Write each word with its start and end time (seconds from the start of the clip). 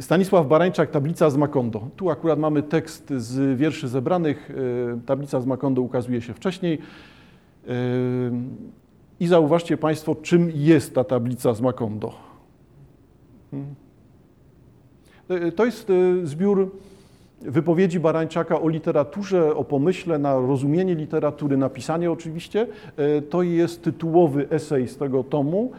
Stanisław 0.00 0.46
Barańczak, 0.46 0.90
Tablica 0.90 1.30
z 1.30 1.36
Makondo. 1.36 1.88
Tu 1.96 2.10
akurat 2.10 2.38
mamy 2.38 2.62
tekst 2.62 3.12
z 3.16 3.58
wierszy 3.58 3.88
zebranych. 3.88 4.50
E, 4.96 5.00
tablica 5.06 5.40
z 5.40 5.46
Makondo 5.46 5.82
ukazuje 5.82 6.20
się 6.20 6.34
wcześniej. 6.34 6.78
E, 7.68 7.72
I 9.20 9.26
zauważcie 9.26 9.76
Państwo, 9.76 10.14
czym 10.14 10.50
jest 10.54 10.94
ta 10.94 11.04
tablica 11.04 11.54
z 11.54 11.60
Makondo. 11.60 12.12
Hmm. 13.50 13.74
E, 15.28 15.52
to 15.52 15.64
jest 15.64 15.92
zbiór 16.22 16.76
wypowiedzi 17.40 18.00
Barańczaka 18.00 18.60
o 18.60 18.68
literaturze, 18.68 19.54
o 19.54 19.64
pomyśle 19.64 20.18
na 20.18 20.34
rozumienie 20.34 20.94
literatury, 20.94 21.56
napisanie 21.56 22.10
oczywiście. 22.10 22.66
To 23.30 23.42
jest 23.42 23.82
tytułowy 23.82 24.50
esej 24.50 24.88
z 24.88 24.96
tego 24.96 25.24
tomu, 25.24 25.72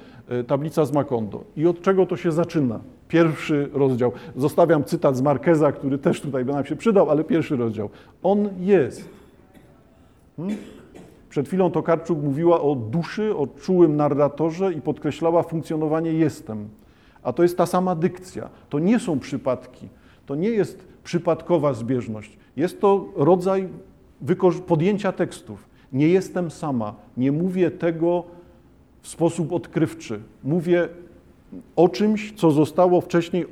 Tablica 0.47 0.85
z 0.85 0.91
Makondo. 0.91 1.43
I 1.57 1.67
od 1.67 1.81
czego 1.81 2.05
to 2.05 2.17
się 2.17 2.31
zaczyna? 2.31 2.79
Pierwszy 3.09 3.69
rozdział. 3.73 4.11
Zostawiam 4.35 4.83
cytat 4.83 5.17
z 5.17 5.21
Markeza, 5.21 5.71
który 5.71 5.97
też 5.97 6.21
tutaj 6.21 6.45
by 6.45 6.53
nam 6.53 6.65
się 6.65 6.75
przydał, 6.75 7.09
ale 7.09 7.23
pierwszy 7.23 7.55
rozdział. 7.55 7.89
On 8.23 8.49
jest. 8.59 9.09
Hmm? 10.37 10.57
Przed 11.29 11.47
chwilą 11.47 11.71
Tokarczuk 11.71 12.23
mówiła 12.23 12.61
o 12.61 12.75
duszy, 12.75 13.35
o 13.35 13.47
czułym 13.47 13.95
narratorze 13.95 14.73
i 14.73 14.81
podkreślała 14.81 15.43
funkcjonowanie 15.43 16.13
jestem. 16.13 16.69
A 17.23 17.33
to 17.33 17.43
jest 17.43 17.57
ta 17.57 17.65
sama 17.65 17.95
dykcja. 17.95 18.49
To 18.69 18.79
nie 18.79 18.99
są 18.99 19.19
przypadki. 19.19 19.89
To 20.25 20.35
nie 20.35 20.49
jest 20.49 20.87
przypadkowa 21.03 21.73
zbieżność. 21.73 22.37
Jest 22.57 22.81
to 22.81 23.05
rodzaj 23.15 23.69
podjęcia 24.67 25.11
tekstów. 25.11 25.69
Nie 25.93 26.07
jestem 26.07 26.51
sama. 26.51 26.95
Nie 27.17 27.31
mówię 27.31 27.71
tego 27.71 28.23
w 29.01 29.07
sposób 29.07 29.53
odkrywczy. 29.53 30.19
Mówię 30.43 30.89
o 31.75 31.89
czymś, 31.89 32.33
co 32.33 32.51
zostało 32.51 33.01
wcześniej 33.01 33.45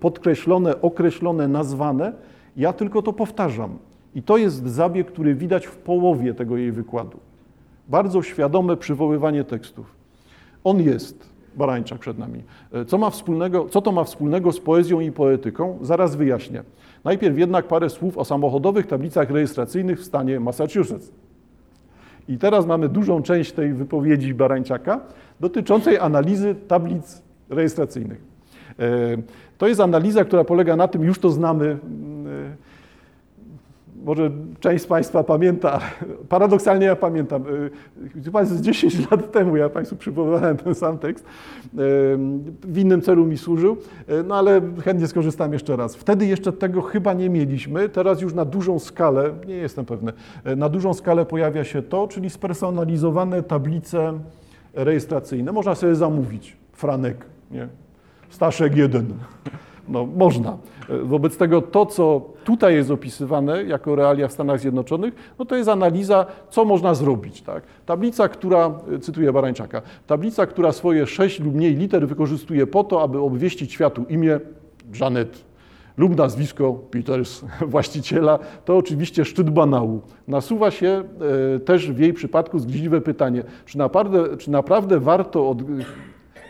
podkreślone, 0.00 0.80
określone, 0.80 1.48
nazwane. 1.48 2.12
Ja 2.56 2.72
tylko 2.72 3.02
to 3.02 3.12
powtarzam. 3.12 3.78
I 4.14 4.22
to 4.22 4.36
jest 4.36 4.66
zabieg, 4.66 5.06
który 5.06 5.34
widać 5.34 5.66
w 5.66 5.76
połowie 5.76 6.34
tego 6.34 6.56
jej 6.56 6.72
wykładu. 6.72 7.18
Bardzo 7.88 8.22
świadome 8.22 8.76
przywoływanie 8.76 9.44
tekstów. 9.44 9.86
On 10.64 10.82
jest, 10.82 11.28
Barańczak 11.56 11.98
przed 11.98 12.18
nami. 12.18 12.42
Co, 12.86 12.98
ma 12.98 13.10
wspólnego, 13.10 13.68
co 13.68 13.82
to 13.82 13.92
ma 13.92 14.04
wspólnego 14.04 14.52
z 14.52 14.60
poezją 14.60 15.00
i 15.00 15.12
poetyką? 15.12 15.78
Zaraz 15.82 16.16
wyjaśnię. 16.16 16.62
Najpierw 17.04 17.38
jednak 17.38 17.68
parę 17.68 17.90
słów 17.90 18.18
o 18.18 18.24
samochodowych 18.24 18.86
tablicach 18.86 19.30
rejestracyjnych 19.30 20.00
w 20.00 20.04
stanie 20.04 20.40
Massachusetts. 20.40 21.12
I 22.28 22.38
teraz 22.38 22.66
mamy 22.66 22.88
dużą 22.88 23.22
część 23.22 23.52
tej 23.52 23.74
wypowiedzi 23.74 24.34
Barańczaka 24.34 25.00
dotyczącej 25.40 25.98
analizy 25.98 26.54
tablic 26.68 27.22
rejestracyjnych. 27.50 28.20
E, 28.78 29.16
to 29.58 29.68
jest 29.68 29.80
analiza, 29.80 30.24
która 30.24 30.44
polega 30.44 30.76
na 30.76 30.88
tym, 30.88 31.04
już 31.04 31.18
to 31.18 31.30
znamy, 31.30 31.66
e, 31.66 31.76
może 34.04 34.30
część 34.60 34.84
z 34.84 34.86
Państwa 34.86 35.24
pamięta, 35.24 35.80
paradoksalnie 36.28 36.86
ja 36.86 36.96
pamiętam, 36.96 37.44
chyba 38.24 38.44
z 38.44 38.60
10 38.60 38.98
lat 39.10 39.32
temu 39.32 39.56
ja 39.56 39.68
Państwu 39.68 39.96
przywoływałem 39.96 40.56
ten 40.56 40.74
sam 40.74 40.98
tekst, 40.98 41.26
w 42.62 42.78
innym 42.78 43.02
celu 43.02 43.26
mi 43.26 43.38
służył, 43.38 43.76
no 44.24 44.34
ale 44.34 44.60
chętnie 44.84 45.06
skorzystam 45.06 45.52
jeszcze 45.52 45.76
raz. 45.76 45.96
Wtedy 45.96 46.26
jeszcze 46.26 46.52
tego 46.52 46.82
chyba 46.82 47.12
nie 47.12 47.30
mieliśmy, 47.30 47.88
teraz 47.88 48.20
już 48.20 48.34
na 48.34 48.44
dużą 48.44 48.78
skalę, 48.78 49.30
nie 49.46 49.54
jestem 49.54 49.84
pewny, 49.84 50.12
na 50.56 50.68
dużą 50.68 50.94
skalę 50.94 51.24
pojawia 51.24 51.64
się 51.64 51.82
to, 51.82 52.08
czyli 52.08 52.30
spersonalizowane 52.30 53.42
tablice 53.42 54.12
rejestracyjne. 54.74 55.52
Można 55.52 55.74
sobie 55.74 55.94
zamówić 55.94 56.56
Franek, 56.72 57.26
nie? 57.50 57.68
Staszek 58.30 58.76
jeden. 58.76 59.06
No, 59.88 60.06
można. 60.06 60.58
Wobec 61.02 61.36
tego 61.36 61.62
to, 61.62 61.86
co 61.86 62.20
tutaj 62.44 62.74
jest 62.74 62.90
opisywane 62.90 63.64
jako 63.64 63.96
realia 63.96 64.28
w 64.28 64.32
Stanach 64.32 64.60
Zjednoczonych, 64.60 65.34
no 65.38 65.44
to 65.44 65.56
jest 65.56 65.68
analiza, 65.68 66.26
co 66.50 66.64
można 66.64 66.94
zrobić. 66.94 67.42
Tak? 67.42 67.62
Tablica, 67.86 68.28
która, 68.28 68.70
cytuję 69.00 69.32
Barańczaka, 69.32 69.82
tablica, 70.06 70.46
która 70.46 70.72
swoje 70.72 71.06
sześć 71.06 71.40
lub 71.40 71.54
mniej 71.54 71.74
liter 71.74 72.08
wykorzystuje 72.08 72.66
po 72.66 72.84
to, 72.84 73.02
aby 73.02 73.18
obwieścić 73.20 73.72
światu 73.72 74.04
imię 74.08 74.40
Janet 75.00 75.44
lub 75.96 76.16
nazwisko 76.16 76.72
Peters, 76.72 77.44
właściciela, 77.74 78.38
to 78.64 78.76
oczywiście 78.76 79.24
szczyt 79.24 79.50
banału. 79.50 80.00
Nasuwa 80.28 80.70
się 80.70 81.04
e, 81.56 81.60
też 81.60 81.92
w 81.92 81.98
jej 81.98 82.12
przypadku 82.12 82.58
zgryźliwe 82.58 83.00
pytanie, 83.00 83.42
czy 83.66 83.78
naprawdę, 83.78 84.36
czy 84.36 84.50
naprawdę 84.50 85.00
warto 85.00 85.50
od, 85.50 85.58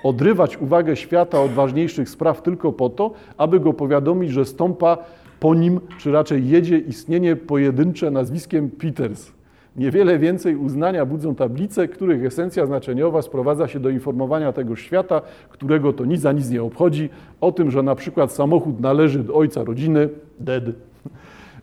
odrywać 0.03 0.59
uwagę 0.59 0.97
świata 0.97 1.43
od 1.43 1.51
ważniejszych 1.51 2.09
spraw 2.09 2.43
tylko 2.43 2.73
po 2.73 2.91
to, 2.91 3.11
aby 3.37 3.61
go 3.61 3.73
powiadomić, 3.73 4.31
że 4.31 4.45
stąpa 4.45 4.99
po 5.41 5.55
nim, 5.55 5.81
czy 5.99 6.13
raczej 6.13 6.49
jedzie 6.49 6.79
istnienie 6.79 7.37
pojedyncze 7.37 8.11
nazwiskiem 8.11 8.71
Peters. 8.71 9.33
Niewiele 9.77 10.19
więcej 10.19 10.57
uznania 10.57 11.07
budzą 11.07 11.35
tablice, 11.35 11.89
których 11.89 12.25
esencja 12.25 12.67
znaczeniowa 12.67 13.23
sprowadza 13.23 13.69
się 13.69 13.81
do 13.81 13.89
informowania 13.89 14.53
tego 14.53 14.77
świata, 14.77 15.23
którego 15.51 15.93
to 15.93 16.05
nic 16.05 16.21
za 16.21 16.33
nic 16.33 16.51
nie 16.51 16.63
obchodzi, 16.63 17.09
o 17.41 17.53
tym, 17.53 17.71
że 17.71 17.83
na 17.83 17.95
przykład 17.95 18.33
samochód 18.33 18.81
należy 18.81 19.19
do 19.19 19.35
ojca 19.35 19.65
rodziny, 19.65 20.09
dead. 20.41 20.65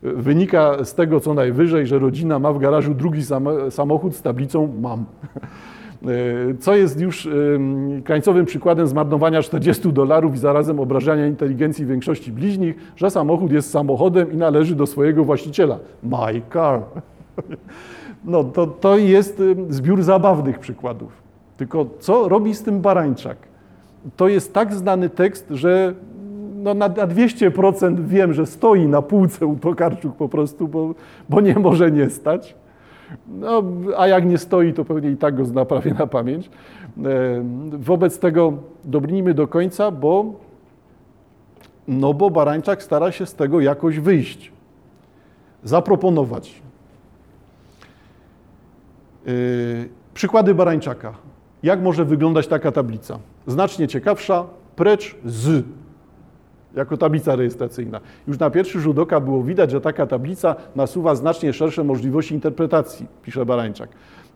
Wynika 0.02 0.84
z 0.84 0.94
tego 0.94 1.20
co 1.20 1.34
najwyżej, 1.34 1.86
że 1.86 1.98
rodzina 1.98 2.38
ma 2.38 2.52
w 2.52 2.58
garażu 2.58 2.94
drugi 2.94 3.22
samochód 3.70 4.14
z 4.14 4.22
tablicą 4.22 4.74
mam. 4.80 5.04
E, 6.02 6.06
co 6.60 6.74
jest 6.74 7.00
już 7.00 7.28
krańcowym 8.04 8.46
przykładem 8.46 8.86
zmarnowania 8.86 9.42
40 9.42 9.92
dolarów 9.92 10.34
i 10.34 10.38
zarazem 10.38 10.80
obrażania 10.80 11.26
inteligencji 11.26 11.86
większości 11.86 12.32
bliźnich, 12.32 12.76
że 12.96 13.10
samochód 13.10 13.52
jest 13.52 13.70
samochodem 13.70 14.32
i 14.32 14.36
należy 14.36 14.74
do 14.74 14.86
swojego 14.86 15.24
właściciela. 15.24 15.78
My 16.02 16.42
car. 16.52 16.80
No 18.24 18.44
to, 18.44 18.66
to 18.66 18.96
jest 18.98 19.42
zbiór 19.68 20.02
zabawnych 20.02 20.58
przykładów. 20.58 21.12
Tylko 21.56 21.86
co 21.98 22.28
robi 22.28 22.54
z 22.54 22.62
tym 22.62 22.80
Barańczak? 22.80 23.36
To 24.16 24.28
jest 24.28 24.54
tak 24.54 24.74
znany 24.74 25.10
tekst, 25.10 25.46
że 25.50 25.94
no 26.62 26.74
na, 26.74 26.88
na 26.88 27.06
200% 27.06 28.06
wiem, 28.06 28.32
że 28.32 28.46
stoi 28.46 28.86
na 28.86 29.02
półce 29.02 29.46
u 29.46 29.56
Tokarczuk 29.56 30.16
po 30.16 30.28
prostu, 30.28 30.68
bo, 30.68 30.94
bo 31.28 31.40
nie 31.40 31.54
może 31.54 31.90
nie 31.90 32.10
stać. 32.10 32.54
No, 33.28 33.62
a 33.96 34.06
jak 34.06 34.26
nie 34.26 34.38
stoi, 34.38 34.72
to 34.72 34.84
pewnie 34.84 35.10
i 35.10 35.16
tak 35.16 35.36
go 35.36 35.44
zna 35.44 35.64
prawie 35.64 35.94
na 35.94 36.06
pamięć. 36.06 36.46
E, 36.46 36.50
wobec 37.70 38.18
tego 38.18 38.52
dobrnijmy 38.84 39.34
do 39.34 39.48
końca, 39.48 39.90
bo, 39.90 40.24
no 41.88 42.14
bo 42.14 42.30
Barańczak 42.30 42.82
stara 42.82 43.12
się 43.12 43.26
z 43.26 43.34
tego 43.34 43.60
jakoś 43.60 43.98
wyjść, 43.98 44.52
zaproponować. 45.64 46.62
Yy, 49.26 49.88
przykłady 50.14 50.54
Barańczaka. 50.54 51.14
Jak 51.62 51.82
może 51.82 52.04
wyglądać 52.04 52.46
taka 52.46 52.72
tablica? 52.72 53.18
Znacznie 53.46 53.88
ciekawsza, 53.88 54.44
precz 54.76 55.16
z 55.24 55.64
jako 56.74 56.96
tablica 56.96 57.36
rejestracyjna. 57.36 58.00
Już 58.28 58.38
na 58.38 58.50
pierwszy 58.50 58.80
rzut 58.80 58.98
oka 58.98 59.20
było 59.20 59.42
widać, 59.42 59.70
że 59.70 59.80
taka 59.80 60.06
tablica 60.06 60.56
nasuwa 60.76 61.14
znacznie 61.14 61.52
szersze 61.52 61.84
możliwości 61.84 62.34
interpretacji, 62.34 63.06
pisze 63.22 63.46
Barańczak. 63.46 63.88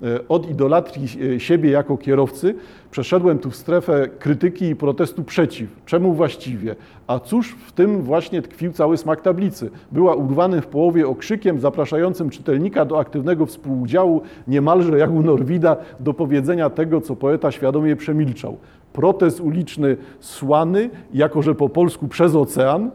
E, 0.03 0.28
od 0.28 0.50
idolatrii 0.50 1.09
e, 1.34 1.41
siebie 1.41 1.71
jako 1.71 1.97
kierowcy 1.97 2.55
przeszedłem 2.91 3.39
tu 3.39 3.50
w 3.50 3.56
strefę 3.56 4.09
krytyki 4.19 4.65
i 4.65 4.77
protestu 4.77 5.25
przeciw. 5.25 5.69
Czemu 5.87 6.15
właściwie? 6.15 6.77
A 7.06 7.19
cóż 7.19 7.56
w 7.67 7.72
tym 7.72 8.03
właśnie 8.03 8.43
tkwił 8.43 8.72
cały 8.72 8.97
smak 8.97 9.21
tablicy? 9.21 9.71
Była 9.93 10.15
urwanym 10.15 10.62
w 10.62 10.66
połowie 10.66 11.09
okrzykiem 11.09 11.61
zapraszającym 11.61 12.31
czytelnika 12.31 12.84
do 12.84 12.99
aktywnego 12.99 13.47
współudziału, 13.47 14.22
niemalże 14.49 14.99
jak 14.99 15.11
u 15.11 15.22
Norwida, 15.22 15.77
do 16.01 16.15
powiedzenia 16.15 16.71
tego, 16.71 17.01
co 17.01 17.16
poeta 17.16 17.51
świadomie 17.51 17.97
przemilczał 17.97 18.56
protest 18.94 19.41
uliczny 19.41 19.97
słany, 20.21 20.91
jako 21.15 21.43
że 21.43 21.55
po 21.55 21.69
polsku 21.69 22.09
przez 22.09 22.34
ocean, 22.34 22.91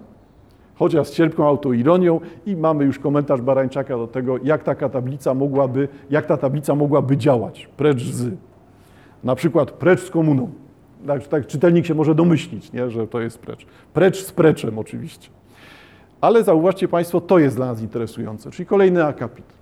chociaż 0.76 1.08
z 1.08 1.12
cierpką 1.12 1.48
autoironią 1.48 2.20
i 2.46 2.56
mamy 2.56 2.86
już 2.86 3.00
komentarz 3.00 3.42
Barańczaka 3.42 3.98
do 3.98 4.08
tego, 4.08 4.38
jak 4.44 4.64
taka 4.64 4.90
tablica 4.90 5.34
mogłaby, 5.34 5.88
jak 6.10 6.26
ta 6.26 6.38
tablica 6.38 6.76
mogłaby 6.76 7.18
działać, 7.18 7.70
precz 7.78 8.04
z. 8.04 8.34
Na 9.24 9.36
przykład 9.36 9.72
precz 9.72 10.00
z 10.00 10.10
komuną. 10.10 10.50
Tak, 11.08 11.28
tak 11.28 11.48
czytelnik 11.48 11.86
się 11.86 11.96
może 11.96 12.16
domyślić, 12.16 12.74
nie, 12.74 12.90
że 12.90 13.08
to 13.08 13.22
jest 13.22 13.40
precz. 13.40 13.66
Precz 13.94 14.26
z 14.26 14.32
preczem 14.32 14.80
oczywiście. 14.80 15.30
Ale 16.22 16.44
zauważcie 16.44 16.88
Państwo, 16.88 17.22
to 17.22 17.40
jest 17.40 17.56
dla 17.56 17.66
nas 17.66 17.82
interesujące, 17.82 18.52
czyli 18.52 18.66
kolejny 18.66 19.06
akapit. 19.06 19.59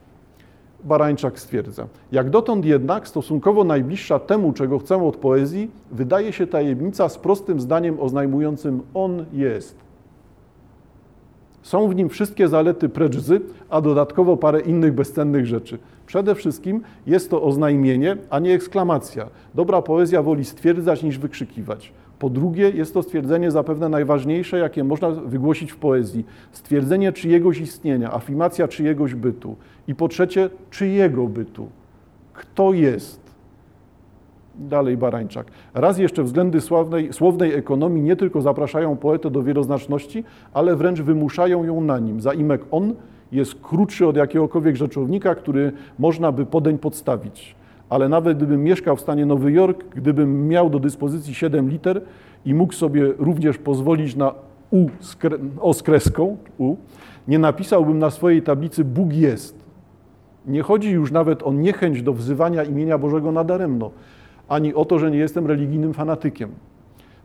Barańczak 0.83 1.39
stwierdza. 1.39 1.88
Jak 2.12 2.29
dotąd 2.29 2.65
jednak, 2.65 3.07
stosunkowo 3.07 3.63
najbliższa 3.63 4.19
temu, 4.19 4.53
czego 4.53 4.79
chcę 4.79 5.03
od 5.07 5.18
poezji, 5.18 5.71
wydaje 5.91 6.33
się 6.33 6.47
tajemnica 6.47 7.09
z 7.09 7.18
prostym 7.18 7.62
zdaniem 7.62 8.00
oznajmującym 8.00 8.81
on 8.94 9.25
jest. 9.33 9.88
Są 11.62 11.89
w 11.89 11.95
nim 11.95 12.09
wszystkie 12.09 12.47
zalety 12.47 12.89
precz 12.89 13.18
z, 13.18 13.44
a 13.69 13.81
dodatkowo 13.81 14.38
parę 14.38 14.62
innych 14.62 14.94
bezcennych 14.94 15.45
rzeczy. 15.45 15.77
Przede 16.06 16.35
wszystkim 16.35 16.81
jest 17.07 17.29
to 17.29 17.44
oznajmienie, 17.44 18.18
a 18.29 18.39
nie 18.39 18.53
eksklamacja. 18.53 19.27
Dobra 19.56 19.81
poezja 19.81 20.21
woli 20.21 20.45
stwierdzać 20.45 21.03
niż 21.03 21.18
wykrzykiwać. 21.18 21.94
Po 22.19 22.29
drugie, 22.29 22.69
jest 22.69 22.93
to 22.93 23.03
stwierdzenie 23.03 23.51
zapewne 23.51 23.89
najważniejsze, 23.89 24.57
jakie 24.57 24.83
można 24.83 25.09
wygłosić 25.09 25.71
w 25.71 25.77
poezji. 25.77 26.25
Stwierdzenie 26.51 27.11
czyjegoś 27.11 27.59
istnienia, 27.59 28.13
afirmacja 28.13 28.67
czyjegoś 28.67 29.15
bytu. 29.15 29.55
I 29.87 29.95
po 29.95 30.07
trzecie, 30.07 30.49
czyjego 30.69 31.27
bytu. 31.27 31.67
Kto 32.33 32.73
jest? 32.73 33.27
Dalej 34.55 34.97
Barańczak. 34.97 35.47
Raz 35.73 35.97
jeszcze 35.97 36.23
względy 36.23 36.61
sławnej, 36.61 37.13
słownej 37.13 37.53
ekonomii 37.53 38.03
nie 38.03 38.15
tylko 38.15 38.41
zapraszają 38.41 38.97
poetę 38.97 39.31
do 39.31 39.43
wieloznaczności, 39.43 40.23
ale 40.53 40.75
wręcz 40.75 41.01
wymuszają 41.01 41.63
ją 41.63 41.81
na 41.81 41.99
nim. 41.99 42.21
Zaimek 42.21 42.61
on 42.71 42.93
jest 43.31 43.55
krótszy 43.61 44.07
od 44.07 44.15
jakiegokolwiek 44.15 44.75
rzeczownika, 44.75 45.35
który 45.35 45.71
można 45.99 46.31
by 46.31 46.45
podeń 46.45 46.77
podstawić. 46.77 47.56
Ale 47.89 48.10
nawet 48.10 48.38
gdybym 48.38 48.63
mieszkał 48.63 48.95
w 48.95 49.01
stanie 49.01 49.25
Nowy 49.25 49.51
Jork, 49.51 49.84
gdybym 49.95 50.48
miał 50.48 50.69
do 50.69 50.80
dyspozycji 50.80 51.34
7 51.34 51.69
liter 51.69 52.01
i 52.45 52.54
mógł 52.54 52.74
sobie 52.74 53.13
również 53.18 53.57
pozwolić 53.57 54.16
na 54.16 54.34
U 54.72 54.88
z 55.00 55.16
kre, 55.16 55.38
o 55.60 55.74
z 55.74 55.84
kreską, 55.84 56.38
U, 56.57 56.75
nie 57.28 57.39
napisałbym 57.39 58.00
na 58.00 58.10
swojej 58.10 58.42
tablicy 58.42 58.84
Bóg 58.84 59.13
jest. 59.13 59.68
Nie 60.48 60.62
chodzi 60.62 60.92
już 60.92 61.12
nawet 61.12 61.44
o 61.44 61.54
niechęć 61.54 62.01
do 62.01 62.13
wzywania 62.13 62.63
imienia 62.63 62.98
Bożego 62.98 63.31
nadaremno, 63.31 63.92
ani 64.50 64.74
o 64.74 64.86
to, 64.86 65.00
że 65.00 65.12
nie 65.12 65.18
jestem 65.18 65.48
religijnym 65.48 65.94
fanatykiem, 65.94 66.50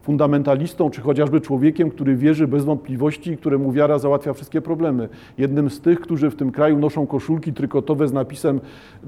fundamentalistą, 0.03 0.91
czy 0.91 1.00
chociażby 1.00 1.41
człowiekiem, 1.41 1.91
który 1.91 2.17
wierzy 2.17 2.49
bez 2.49 2.64
wątpliwości 2.64 3.31
i 3.31 3.37
któremu 3.37 3.73
wiara 3.73 3.99
załatwia 3.99 4.32
wszystkie 4.32 4.61
problemy. 4.61 5.09
Jednym 5.38 5.70
z 5.70 5.81
tych, 5.81 6.00
którzy 6.00 6.31
w 6.31 6.35
tym 6.35 6.53
kraju 6.53 6.79
noszą 6.79 7.06
koszulki 7.06 7.53
trykotowe 7.53 8.09
z 8.09 8.12
napisem 8.12 8.61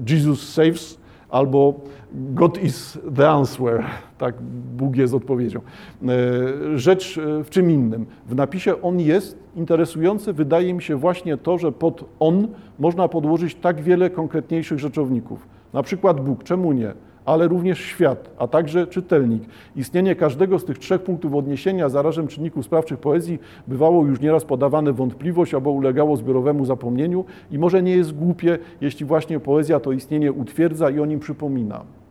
Jesus 0.09 0.53
saves, 0.53 1.04
albo 1.35 1.73
God 2.13 2.63
is 2.63 2.99
the 3.15 3.29
answer, 3.29 3.83
tak 4.17 4.35
Bóg 4.77 4.95
jest 4.95 5.13
odpowiedzią. 5.13 5.59
E, 5.59 6.77
rzecz 6.77 7.17
e, 7.17 7.43
w 7.43 7.49
czym 7.49 7.71
innym. 7.71 8.05
W 8.27 8.35
napisie 8.35 8.81
On 8.81 8.99
jest 8.99 9.37
interesujące 9.55 10.33
wydaje 10.33 10.73
mi 10.73 10.81
się 10.81 10.95
właśnie 10.95 11.37
to, 11.37 11.57
że 11.57 11.71
pod 11.71 12.05
On 12.19 12.47
można 12.79 13.07
podłożyć 13.07 13.55
tak 13.55 13.81
wiele 13.81 14.09
konkretniejszych 14.09 14.79
rzeczowników. 14.79 15.47
Na 15.73 15.83
przykład 15.83 16.21
Bóg, 16.21 16.43
czemu 16.43 16.73
nie? 16.73 16.93
Ale 17.25 17.47
również 17.47 17.79
świat, 17.79 18.29
a 18.37 18.47
także 18.47 18.87
czytelnik. 18.87 19.43
Istnienie 19.75 20.15
każdego 20.15 20.59
z 20.59 20.65
tych 20.65 20.79
trzech 20.79 21.01
punktów 21.01 21.35
odniesienia 21.35 21.89
zarażem 21.89 22.27
czynników 22.27 22.65
sprawczych 22.65 22.99
poezji 22.99 23.39
bywało 23.67 24.05
już 24.05 24.19
nieraz 24.21 24.45
podawane 24.45 24.93
wątpliwość 24.93 25.53
albo 25.53 25.71
ulegało 25.71 26.17
zbiorowemu 26.17 26.65
zapomnieniu 26.65 27.25
i 27.51 27.59
może 27.59 27.83
nie 27.83 27.95
jest 27.95 28.15
głupie, 28.15 28.57
jeśli 28.81 29.05
właśnie 29.05 29.39
poezja 29.39 29.79
to 29.79 29.91
istnienie 29.91 30.31
utwierdza 30.31 30.89
i 30.89 30.99
o 30.99 31.05
nim 31.05 31.19
przypomina. 31.19 32.04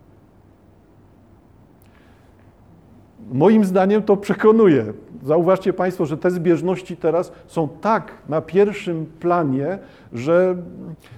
Moim 3.33 3.65
zdaniem 3.65 4.03
to 4.03 4.17
przekonuje. 4.17 4.85
Zauważcie 5.23 5.73
Państwo, 5.73 6.07
że 6.07 6.17
te 6.17 6.31
zbieżności 6.31 6.97
teraz 6.97 7.33
są 7.47 7.69
tak 7.81 8.13
na 8.29 8.41
pierwszym 8.41 9.07
planie, 9.21 9.79
że, 10.13 10.57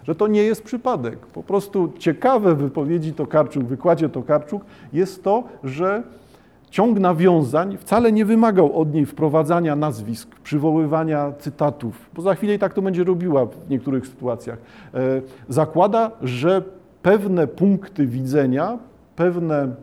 że 0.05 0.15
to 0.15 0.27
nie 0.27 0.43
jest 0.43 0.63
przypadek. 0.63 1.19
Po 1.19 1.43
prostu 1.43 1.93
ciekawe 1.99 2.55
wypowiedzi 2.55 3.13
Tokarczuk, 3.13 3.65
wykładzie 3.65 4.09
Tokarczuk 4.09 4.65
jest 4.93 5.25
to, 5.25 5.45
że 5.65 6.03
ciąg 6.71 6.99
nawiązań 6.99 7.77
wcale 7.77 8.13
nie 8.13 8.25
wymagał 8.25 8.81
od 8.81 8.95
niej 8.95 9.07
wprowadzania 9.07 9.77
nazwisk, 9.77 10.41
przywoływania 10.41 11.33
cytatów, 11.39 12.11
bo 12.15 12.23
za 12.23 12.35
chwilę 12.35 12.55
i 12.55 12.59
tak 12.59 12.75
to 12.75 12.83
będzie 12.83 13.05
robiła 13.05 13.47
w 13.47 13.71
niektórych 13.71 14.07
sytuacjach. 14.07 14.59
E, 14.95 15.23
zakłada, 15.49 16.11
że 16.23 16.63
pewne 17.03 17.47
punkty 17.47 18.07
widzenia, 18.07 18.79
pewne 19.17 19.75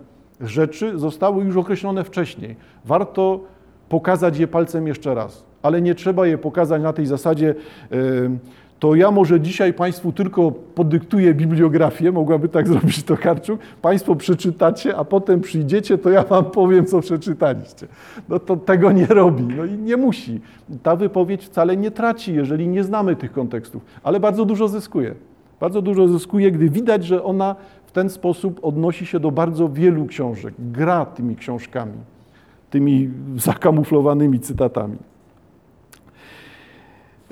rzeczy 0.41 0.99
zostały 0.99 1.43
już 1.43 1.57
określone 1.57 2.03
wcześniej. 2.03 2.55
Warto 2.85 3.39
pokazać 3.89 4.37
je 4.37 4.47
palcem 4.47 4.87
jeszcze 4.87 5.15
raz, 5.15 5.43
ale 5.61 5.81
nie 5.81 5.95
trzeba 5.95 6.27
je 6.27 6.37
pokazać 6.37 6.81
na 6.81 6.93
tej 6.93 7.05
zasadzie. 7.05 7.55
To 8.83 8.95
ja 8.95 9.11
może 9.11 9.41
dzisiaj 9.41 9.73
Państwu 9.73 10.11
tylko 10.11 10.51
podyktuję 10.51 11.33
bibliografię, 11.33 12.11
mogłaby 12.11 12.49
tak 12.49 12.67
zrobić 12.71 13.03
to 13.03 13.17
Karczuk, 13.17 13.59
Państwo 13.81 14.15
przeczytacie, 14.15 14.97
a 14.97 15.03
potem 15.03 15.41
przyjdziecie, 15.41 15.97
to 15.97 16.09
ja 16.09 16.23
Wam 16.23 16.45
powiem, 16.45 16.85
co 16.85 16.99
przeczytaliście. 16.99 17.87
No 18.29 18.39
to 18.39 18.57
tego 18.57 18.91
nie 18.91 19.05
robi, 19.05 19.43
no 19.43 19.65
i 19.65 19.71
nie 19.71 19.97
musi. 19.97 20.41
Ta 20.83 20.95
wypowiedź 20.95 21.45
wcale 21.45 21.77
nie 21.77 21.91
traci, 21.91 22.35
jeżeli 22.35 22.67
nie 22.67 22.83
znamy 22.83 23.15
tych 23.15 23.31
kontekstów, 23.31 23.85
ale 24.03 24.19
bardzo 24.19 24.45
dużo 24.45 24.67
zyskuje. 24.67 25.15
Bardzo 25.59 25.81
dużo 25.81 26.07
zyskuje, 26.07 26.51
gdy 26.51 26.69
widać, 26.69 27.05
że 27.05 27.23
ona 27.23 27.55
ten 27.93 28.09
sposób 28.09 28.59
odnosi 28.61 29.05
się 29.05 29.19
do 29.19 29.31
bardzo 29.31 29.69
wielu 29.69 30.05
książek, 30.05 30.53
gra 30.59 31.05
tymi 31.05 31.35
książkami 31.35 32.13
tymi 32.73 33.09
zakamuflowanymi 33.37 34.39
cytatami. 34.39 34.97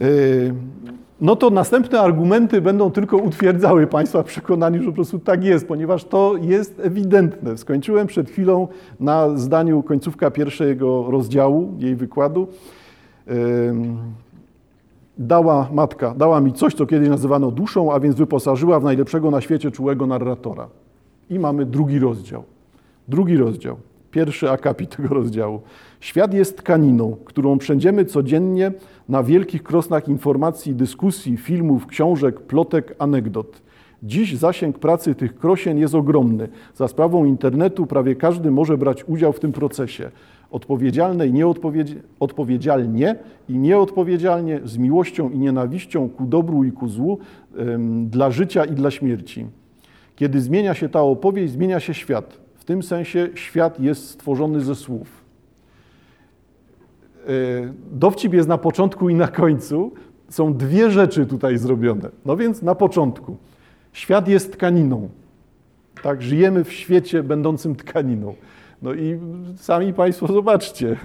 E, 0.01 0.05
no 1.21 1.35
to 1.35 1.49
następne 1.49 1.99
argumenty 1.99 2.61
będą 2.61 2.91
tylko 2.91 3.17
utwierdzały 3.17 3.87
Państwa 3.87 4.23
w 4.23 4.25
przekonaniu, 4.25 4.81
że 4.83 4.89
po 4.89 4.95
prostu 4.95 5.19
tak 5.19 5.43
jest, 5.43 5.67
ponieważ 5.67 6.03
to 6.03 6.35
jest 6.41 6.79
ewidentne. 6.79 7.57
Skończyłem 7.57 8.07
przed 8.07 8.29
chwilą 8.29 8.67
na 8.99 9.37
zdaniu 9.37 9.83
końcówka 9.83 10.31
pierwszego 10.31 11.11
rozdziału 11.11 11.75
jej 11.79 11.95
wykładu. 11.95 12.47
Dała 15.17 15.69
matka, 15.73 16.13
dała 16.17 16.41
mi 16.41 16.53
coś, 16.53 16.73
co 16.73 16.85
kiedyś 16.85 17.09
nazywano 17.09 17.51
duszą, 17.51 17.93
a 17.93 17.99
więc 17.99 18.15
wyposażyła 18.15 18.79
w 18.79 18.83
najlepszego 18.83 19.31
na 19.31 19.41
świecie 19.41 19.71
czułego 19.71 20.07
narratora. 20.07 20.67
I 21.29 21.39
mamy 21.39 21.65
drugi 21.65 21.99
rozdział. 21.99 22.43
Drugi 23.07 23.37
rozdział 23.37 23.77
pierwszy 24.11 24.51
akapit 24.51 24.95
tego 24.95 25.13
rozdziału. 25.13 25.61
Świat 25.99 26.33
jest 26.33 26.57
tkaniną, 26.57 27.17
którą 27.25 27.57
przędziemy 27.57 28.05
codziennie 28.05 28.71
na 29.09 29.23
wielkich 29.23 29.63
krosnach 29.63 30.07
informacji, 30.07 30.75
dyskusji, 30.75 31.37
filmów, 31.37 31.87
książek, 31.87 32.41
plotek, 32.41 32.95
anegdot. 32.99 33.61
Dziś 34.03 34.37
zasięg 34.37 34.79
pracy 34.79 35.15
tych 35.15 35.37
krosien 35.37 35.77
jest 35.77 35.95
ogromny. 35.95 36.49
Za 36.75 36.87
sprawą 36.87 37.25
internetu 37.25 37.85
prawie 37.85 38.15
każdy 38.15 38.51
może 38.51 38.77
brać 38.77 39.03
udział 39.07 39.33
w 39.33 39.39
tym 39.39 39.51
procesie. 39.51 40.11
Odpowiedzialne 40.51 41.27
i 41.27 41.43
odpowiedzialnie 42.19 43.15
i 43.49 43.57
nieodpowiedzialnie, 43.57 44.59
z 44.63 44.77
miłością 44.77 45.29
i 45.29 45.39
nienawiścią 45.39 46.09
ku 46.09 46.25
dobru 46.25 46.63
i 46.63 46.71
ku 46.71 46.87
złu, 46.87 47.19
ym, 47.59 48.09
dla 48.09 48.31
życia 48.31 48.65
i 48.65 48.71
dla 48.71 48.91
śmierci. 48.91 49.45
Kiedy 50.15 50.41
zmienia 50.41 50.73
się 50.73 50.89
ta 50.89 51.01
opowieść, 51.01 51.53
zmienia 51.53 51.79
się 51.79 51.93
świat. 51.93 52.37
W 52.55 52.63
tym 52.63 52.83
sensie 52.83 53.29
świat 53.35 53.79
jest 53.79 54.09
stworzony 54.09 54.61
ze 54.61 54.75
słów. 54.75 55.21
E, 57.27 57.27
dowcip 57.91 58.33
jest 58.33 58.49
na 58.49 58.57
początku 58.57 59.09
i 59.09 59.15
na 59.15 59.27
końcu. 59.27 59.91
Są 60.29 60.53
dwie 60.53 60.91
rzeczy 60.91 61.25
tutaj 61.25 61.57
zrobione. 61.57 62.09
No 62.25 62.37
więc 62.37 62.61
na 62.61 62.75
początku. 62.75 63.37
Świat 63.93 64.27
jest 64.27 64.53
tkaniną. 64.53 65.09
Tak, 66.03 66.21
żyjemy 66.21 66.63
w 66.63 66.73
świecie 66.73 67.23
będącym 67.23 67.75
tkaniną. 67.75 68.35
No 68.81 68.93
i 68.93 69.19
sami 69.57 69.93
Państwo 69.93 70.27
zobaczcie. 70.27 70.97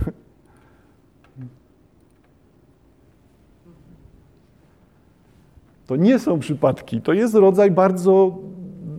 To 5.87 5.97
nie 5.97 6.18
są 6.18 6.38
przypadki. 6.38 7.00
To 7.00 7.12
jest 7.12 7.35
rodzaj 7.35 7.71
bardzo 7.71 8.38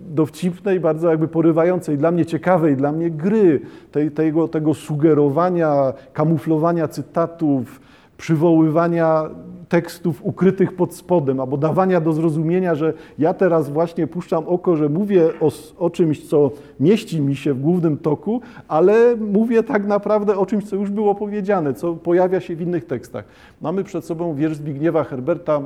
dowcipnej, 0.10 0.80
bardzo 0.80 1.10
jakby 1.10 1.28
porywającej, 1.28 1.98
dla 1.98 2.12
mnie 2.12 2.26
ciekawej, 2.26 2.78
dla 2.78 2.92
mnie 2.92 3.12
gry, 3.12 3.62
tej, 3.92 4.12
tego, 4.12 4.48
tego 4.48 4.74
sugerowania, 4.74 5.94
kamuflowania 6.14 6.88
cytatów, 6.88 7.82
przywoływania 8.18 9.30
tekstów 9.70 10.26
ukrytych 10.26 10.76
pod 10.76 10.96
spodem, 10.96 11.40
albo 11.40 11.58
dawania 11.58 12.02
do 12.02 12.14
zrozumienia, 12.14 12.76
że 12.76 12.94
ja 13.20 13.34
teraz 13.34 13.70
właśnie 13.70 14.08
puszczam 14.08 14.44
oko, 14.48 14.76
że 14.76 14.90
mówię 14.90 15.30
o, 15.40 15.52
o, 15.78 15.90
czymś, 15.90 16.30
co 16.30 16.52
mieści 16.80 17.22
mi 17.22 17.36
się 17.36 17.54
w 17.54 17.62
głównym 17.62 17.98
toku, 17.98 18.42
ale 18.68 19.16
mówię 19.16 19.64
tak 19.64 19.88
naprawdę 19.88 20.38
o 20.38 20.46
czymś, 20.46 20.70
co 20.70 20.76
już 20.76 20.90
było 20.90 21.16
powiedziane, 21.16 21.74
co 21.74 21.94
pojawia 21.94 22.40
się 22.40 22.56
w 22.56 22.62
innych 22.62 22.86
tekstach. 22.86 23.26
Mamy 23.62 23.84
przed 23.84 24.06
sobą 24.06 24.36
wiersz 24.36 24.56
Zbigniewa 24.56 25.04
Herberta, 25.04 25.62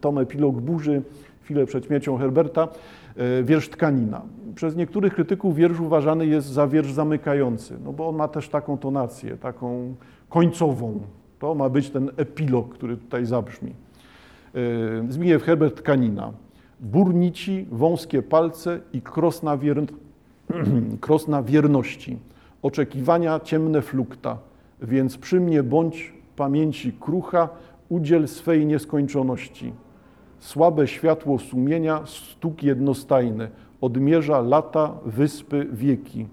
tom 0.00 0.18
Epilog 0.18 0.60
Burzy, 0.60 1.02
chwilę 1.42 1.66
przed 1.66 1.86
śmiercią 1.86 2.16
Herberta, 2.16 2.68
e, 3.16 3.42
wiersz 3.42 3.68
Tkanina. 3.68 4.22
Przez 4.54 4.76
niektórych 4.76 5.14
krytyków 5.14 5.56
wiersz 5.56 5.80
uważany 5.80 6.26
jest 6.26 6.46
za 6.46 6.68
wiersz 6.68 6.92
zamykający, 6.92 7.74
no 7.84 7.92
bo 7.92 8.08
on 8.08 8.16
ma 8.16 8.28
też 8.28 8.48
taką 8.48 8.78
tonację, 8.78 9.36
taką 9.36 9.94
końcową. 10.28 11.00
To 11.44 11.54
ma 11.54 11.68
być 11.68 11.90
ten 11.90 12.10
epilog, 12.16 12.74
który 12.74 12.96
tutaj 12.96 13.26
zabrzmi. 13.26 13.70
E, 14.54 15.12
Zbigniew 15.12 15.42
Herbert 15.42 15.76
Tkanina. 15.76 16.32
Burnici, 16.80 17.66
wąskie 17.70 18.22
palce 18.22 18.80
i 18.92 19.02
krosna, 19.02 19.56
wier... 19.56 19.82
krosna 21.00 21.42
wierności. 21.42 22.18
Oczekiwania 22.62 23.40
ciemne 23.40 23.82
flukta. 23.82 24.38
Więc 24.82 25.18
przy 25.18 25.40
mnie 25.40 25.62
bądź 25.62 26.12
pamięci 26.36 26.92
krucha, 26.92 27.48
udziel 27.88 28.28
swej 28.28 28.66
nieskończoności 28.66 29.72
Słabe 30.38 30.88
światło 30.88 31.38
sumienia, 31.38 32.00
stuk 32.06 32.62
jednostajny, 32.62 33.50
odmierza 33.80 34.40
lata, 34.40 34.92
wyspy, 35.06 35.66
wieki. 35.72 36.26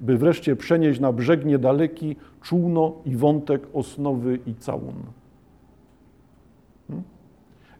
By 0.00 0.18
wreszcie 0.18 0.56
przenieść 0.56 1.00
na 1.00 1.12
brzeg 1.12 1.44
niedaleki 1.44 2.16
czółno 2.42 2.92
i 3.04 3.16
wątek 3.16 3.62
osnowy 3.72 4.38
i 4.46 4.54
całun. 4.54 4.94
Hmm? 6.88 7.04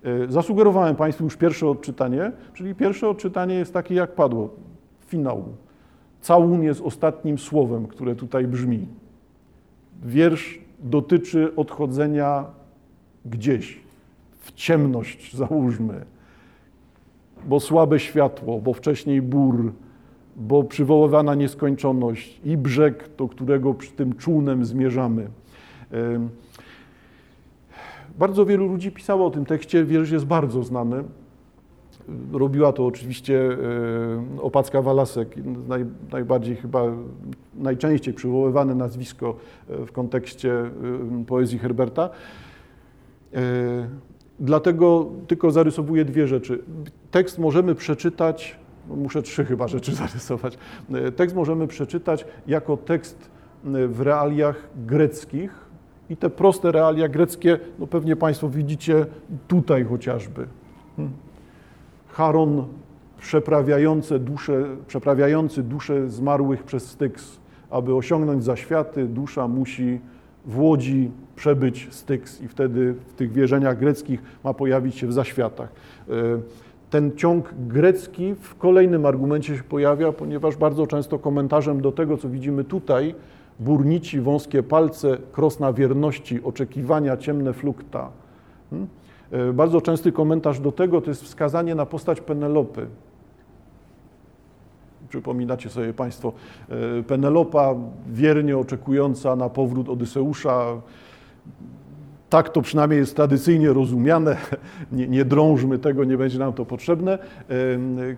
E, 0.04 0.32
zasugerowałem 0.32 0.96
Państwu 0.96 1.24
już 1.24 1.36
pierwsze 1.36 1.68
odczytanie, 1.68 2.32
czyli 2.54 2.74
pierwsze 2.74 3.08
odczytanie 3.08 3.54
jest 3.54 3.72
takie, 3.72 3.94
jak 3.94 4.14
padło, 4.14 4.50
finał. 5.06 5.44
Całun 6.20 6.62
jest 6.62 6.80
ostatnim 6.80 7.38
słowem, 7.38 7.86
które 7.86 8.14
tutaj 8.14 8.46
brzmi. 8.46 8.86
Wiersz 10.02 10.60
dotyczy 10.80 11.56
odchodzenia 11.56 12.44
gdzieś, 13.24 13.80
w 14.40 14.52
ciemność, 14.52 15.36
załóżmy, 15.36 16.04
bo 17.46 17.60
słabe 17.60 18.00
światło, 18.00 18.60
bo 18.60 18.72
wcześniej 18.72 19.22
bór, 19.22 19.72
bo 20.38 20.64
przywoływana 20.64 21.34
nieskończoność 21.34 22.40
i 22.44 22.56
brzeg, 22.56 23.10
do 23.18 23.28
którego 23.28 23.74
przy 23.74 23.90
tym 23.90 24.14
czółnem 24.14 24.64
zmierzamy. 24.64 25.28
Bardzo 28.18 28.46
wielu 28.46 28.68
ludzi 28.68 28.92
pisało 28.92 29.26
o 29.26 29.30
tym 29.30 29.44
tekście, 29.44 29.84
wiersz 29.84 30.10
jest 30.10 30.24
bardzo 30.24 30.62
znany. 30.62 31.04
Robiła 32.32 32.72
to 32.72 32.86
oczywiście 32.86 33.56
Opacka 34.40 34.82
Walasek, 34.82 35.36
naj, 35.68 35.84
najbardziej 36.12 36.56
chyba, 36.56 36.82
najczęściej 37.54 38.14
przywoływane 38.14 38.74
nazwisko 38.74 39.36
e, 39.68 39.86
w 39.86 39.92
kontekście 39.92 40.70
poezji 41.26 41.58
Herberta. 41.58 42.10
E, 43.34 43.40
dlatego 44.40 45.06
tylko 45.26 45.50
zarysowuję 45.50 46.04
dwie 46.04 46.26
rzeczy. 46.26 46.62
Tekst 47.10 47.38
możemy 47.38 47.74
przeczytać, 47.74 48.56
muszę 48.88 49.22
trzy 49.22 49.44
chyba 49.44 49.68
rzeczy 49.68 49.94
zarysować. 50.04 50.58
E, 50.92 51.12
tekst 51.12 51.36
możemy 51.36 51.66
przeczytać 51.66 52.24
jako 52.46 52.76
tekst 52.76 53.30
w 53.64 54.00
realiach 54.00 54.68
greckich, 54.76 55.68
i 56.10 56.16
te 56.16 56.30
proste 56.30 56.72
realia 56.72 57.08
greckie, 57.08 57.58
no 57.78 57.86
pewnie 57.86 58.16
Państwo 58.16 58.48
widzicie 58.48 59.06
tutaj 59.48 59.84
chociażby. 59.84 60.46
Hmm. 60.96 61.14
Charon 62.08 62.64
przeprawiający 63.18 64.18
dusze, 64.18 64.64
przeprawiający 64.86 65.62
dusze 65.62 66.08
zmarłych 66.08 66.62
przez 66.62 66.90
Styks. 66.90 67.38
Aby 67.70 67.94
osiągnąć 67.94 68.44
zaświaty, 68.44 69.06
dusza 69.06 69.48
musi 69.48 70.00
w 70.46 70.58
łodzi 70.58 71.10
przebyć 71.36 71.88
Styks 71.90 72.42
i 72.42 72.48
wtedy 72.48 72.94
w 73.08 73.12
tych 73.12 73.32
wierzeniach 73.32 73.78
greckich 73.78 74.22
ma 74.44 74.54
pojawić 74.54 74.94
się 74.96 75.06
w 75.06 75.12
zaświatach. 75.12 75.68
Ten 76.90 77.16
ciąg 77.16 77.54
grecki 77.58 78.34
w 78.34 78.54
kolejnym 78.54 79.06
argumencie 79.06 79.56
się 79.56 79.62
pojawia, 79.62 80.12
ponieważ 80.12 80.56
bardzo 80.56 80.86
często 80.86 81.18
komentarzem 81.18 81.80
do 81.80 81.92
tego, 81.92 82.16
co 82.16 82.28
widzimy 82.28 82.64
tutaj, 82.64 83.14
burnici, 83.60 84.20
wąskie 84.20 84.62
palce, 84.62 85.18
krosna 85.32 85.72
wierności, 85.72 86.42
oczekiwania, 86.42 87.16
ciemne 87.16 87.52
flukta. 87.52 88.10
Hmm? 88.70 88.88
E, 89.30 89.52
bardzo 89.52 89.80
częsty 89.80 90.12
komentarz 90.12 90.60
do 90.60 90.72
tego 90.72 91.00
to 91.00 91.10
jest 91.10 91.22
wskazanie 91.22 91.74
na 91.74 91.86
postać 91.86 92.20
Penelopy. 92.20 92.86
Przypominacie 95.08 95.70
sobie 95.70 95.94
Państwo, 95.94 96.32
e, 96.68 97.02
Penelopa 97.02 97.74
wiernie 98.06 98.58
oczekująca 98.58 99.36
na 99.36 99.48
powrót 99.48 99.88
Odyseusza, 99.88 100.80
tak 102.30 102.48
to 102.48 102.62
przynajmniej 102.62 103.00
jest 103.00 103.16
tradycyjnie 103.16 103.72
rozumiane. 103.72 104.36
Nie, 104.92 105.08
nie, 105.08 105.24
drążmy 105.24 105.78
tego, 105.78 106.04
nie 106.04 106.18
będzie 106.18 106.38
nam 106.38 106.52
to 106.52 106.64
potrzebne. 106.64 107.18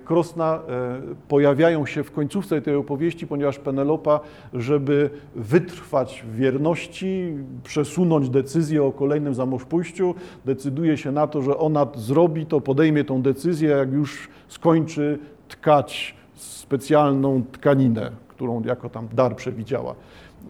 Krosna 0.05 0.61
e, 0.69 1.00
pojawiają 1.29 1.87
się 1.87 2.02
w 2.02 2.12
końcówce 2.12 2.62
tej 2.62 2.75
opowieści, 2.75 3.26
ponieważ 3.26 3.59
Penelopa, 3.59 4.21
żeby 4.55 5.11
wytrwać 5.37 6.25
w 6.26 6.37
wierności, 6.37 7.35
przesunąć 7.64 8.29
decyzję 8.29 8.85
o 8.85 8.93
kolejnym 8.93 9.35
zamążpójściu, 9.35 10.14
decyduje 10.45 10.97
się 10.97 11.12
na 11.12 11.26
to, 11.26 11.43
że 11.43 11.59
ona 11.59 11.87
zrobi 11.95 12.47
to, 12.47 12.61
podejmie 12.61 13.05
tą 13.05 13.23
decyzję, 13.23 13.69
jak 13.69 13.93
już 13.93 14.29
skończy 14.49 15.19
tkać 15.49 16.14
specjalną 16.35 17.43
tkaninę, 17.52 18.11
którą 18.29 18.62
jako 18.62 18.88
tam 18.88 19.09
dar 19.12 19.37
przewidziała 19.37 19.95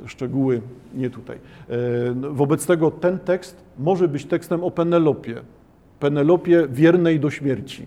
szczegóły 0.07 0.61
nie 0.95 1.11
tutaj. 1.11 1.39
E, 1.69 1.77
wobec 2.33 2.67
tego 2.67 2.91
ten 2.91 3.19
tekst 3.19 3.65
może 3.79 4.09
być 4.09 4.25
tekstem 4.25 4.65
o 4.65 4.71
Penelopie, 4.71 5.43
Penelopie 6.01 6.69
wiernej 6.69 7.21
do 7.21 7.31
śmierci. 7.31 7.87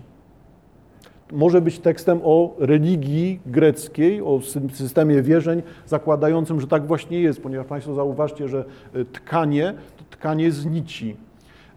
Może 1.32 1.60
być 1.60 1.78
tekstem 1.78 2.20
o 2.22 2.56
religii 2.58 3.40
greckiej, 3.46 4.22
o 4.22 4.40
systemie 4.72 5.22
wierzeń 5.22 5.62
zakładającym, 5.86 6.60
że 6.60 6.66
tak 6.66 6.86
właśnie 6.86 7.20
jest, 7.20 7.42
ponieważ 7.42 7.66
Państwo 7.66 7.94
zauważcie, 7.94 8.48
że 8.48 8.64
e, 8.94 9.04
tkanie 9.04 9.74
to 9.96 10.04
tkanie 10.10 10.52
z 10.52 10.66
nici. 10.66 11.16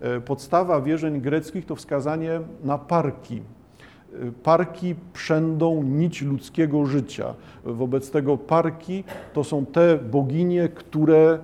E, 0.02 0.22
podstawa 0.22 0.82
wierzeń 0.82 1.22
greckich 1.22 1.66
to 1.66 1.76
wskazanie 1.76 2.40
na 2.64 2.78
parki, 2.78 3.42
Parki 4.44 4.96
przędą 5.14 5.84
nić 5.84 6.22
ludzkiego 6.22 6.86
życia. 6.86 7.34
Wobec 7.66 8.12
tego 8.12 8.38
parki 8.38 9.04
to 9.34 9.44
są 9.44 9.66
te 9.66 9.98
boginie, 9.98 10.70
które 10.70 11.40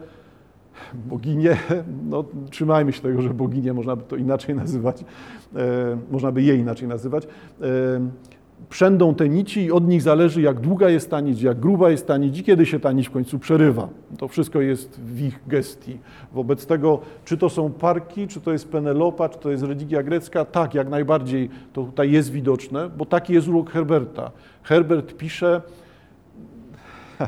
boginie, 0.93 1.57
no 2.09 2.25
trzymajmy 2.49 2.93
się 2.93 3.01
tego, 3.01 3.21
że 3.21 3.33
boginie 3.33 3.73
można 3.73 3.95
by 3.95 4.03
to 4.03 4.15
inaczej 4.15 4.55
nazywać, 4.55 5.05
e, 5.55 5.97
można 6.11 6.31
by 6.31 6.41
je 6.41 6.55
inaczej 6.55 6.87
nazywać, 6.87 7.23
e, 7.23 7.67
przędą 8.69 9.15
te 9.15 9.29
nici 9.29 9.61
i 9.61 9.71
od 9.71 9.87
nich 9.87 10.01
zależy, 10.01 10.41
jak 10.41 10.59
długa 10.59 10.89
jest 10.89 11.09
ta 11.09 11.21
nić, 11.21 11.41
jak 11.41 11.59
gruba 11.59 11.89
jest 11.89 12.07
ta 12.07 12.17
nić 12.17 12.39
i 12.39 12.43
kiedy 12.43 12.65
się 12.65 12.79
ta 12.79 12.91
nić 12.91 13.07
w 13.07 13.11
końcu 13.11 13.39
przerywa. 13.39 13.89
To 14.17 14.27
wszystko 14.27 14.61
jest 14.61 14.99
w 14.99 15.21
ich 15.21 15.39
gestii. 15.47 15.97
Wobec 16.33 16.65
tego, 16.65 16.99
czy 17.25 17.37
to 17.37 17.49
są 17.49 17.71
parki, 17.71 18.27
czy 18.27 18.41
to 18.41 18.51
jest 18.51 18.69
Penelopa, 18.69 19.29
czy 19.29 19.39
to 19.39 19.51
jest 19.51 19.63
religia 19.63 20.03
grecka, 20.03 20.45
tak, 20.45 20.73
jak 20.73 20.89
najbardziej 20.89 21.49
to 21.73 21.83
tutaj 21.83 22.11
jest 22.11 22.31
widoczne, 22.31 22.89
bo 22.89 23.05
taki 23.05 23.33
jest 23.33 23.47
urok 23.47 23.69
Herberta. 23.69 24.31
Herbert 24.63 25.17
pisze, 25.17 25.61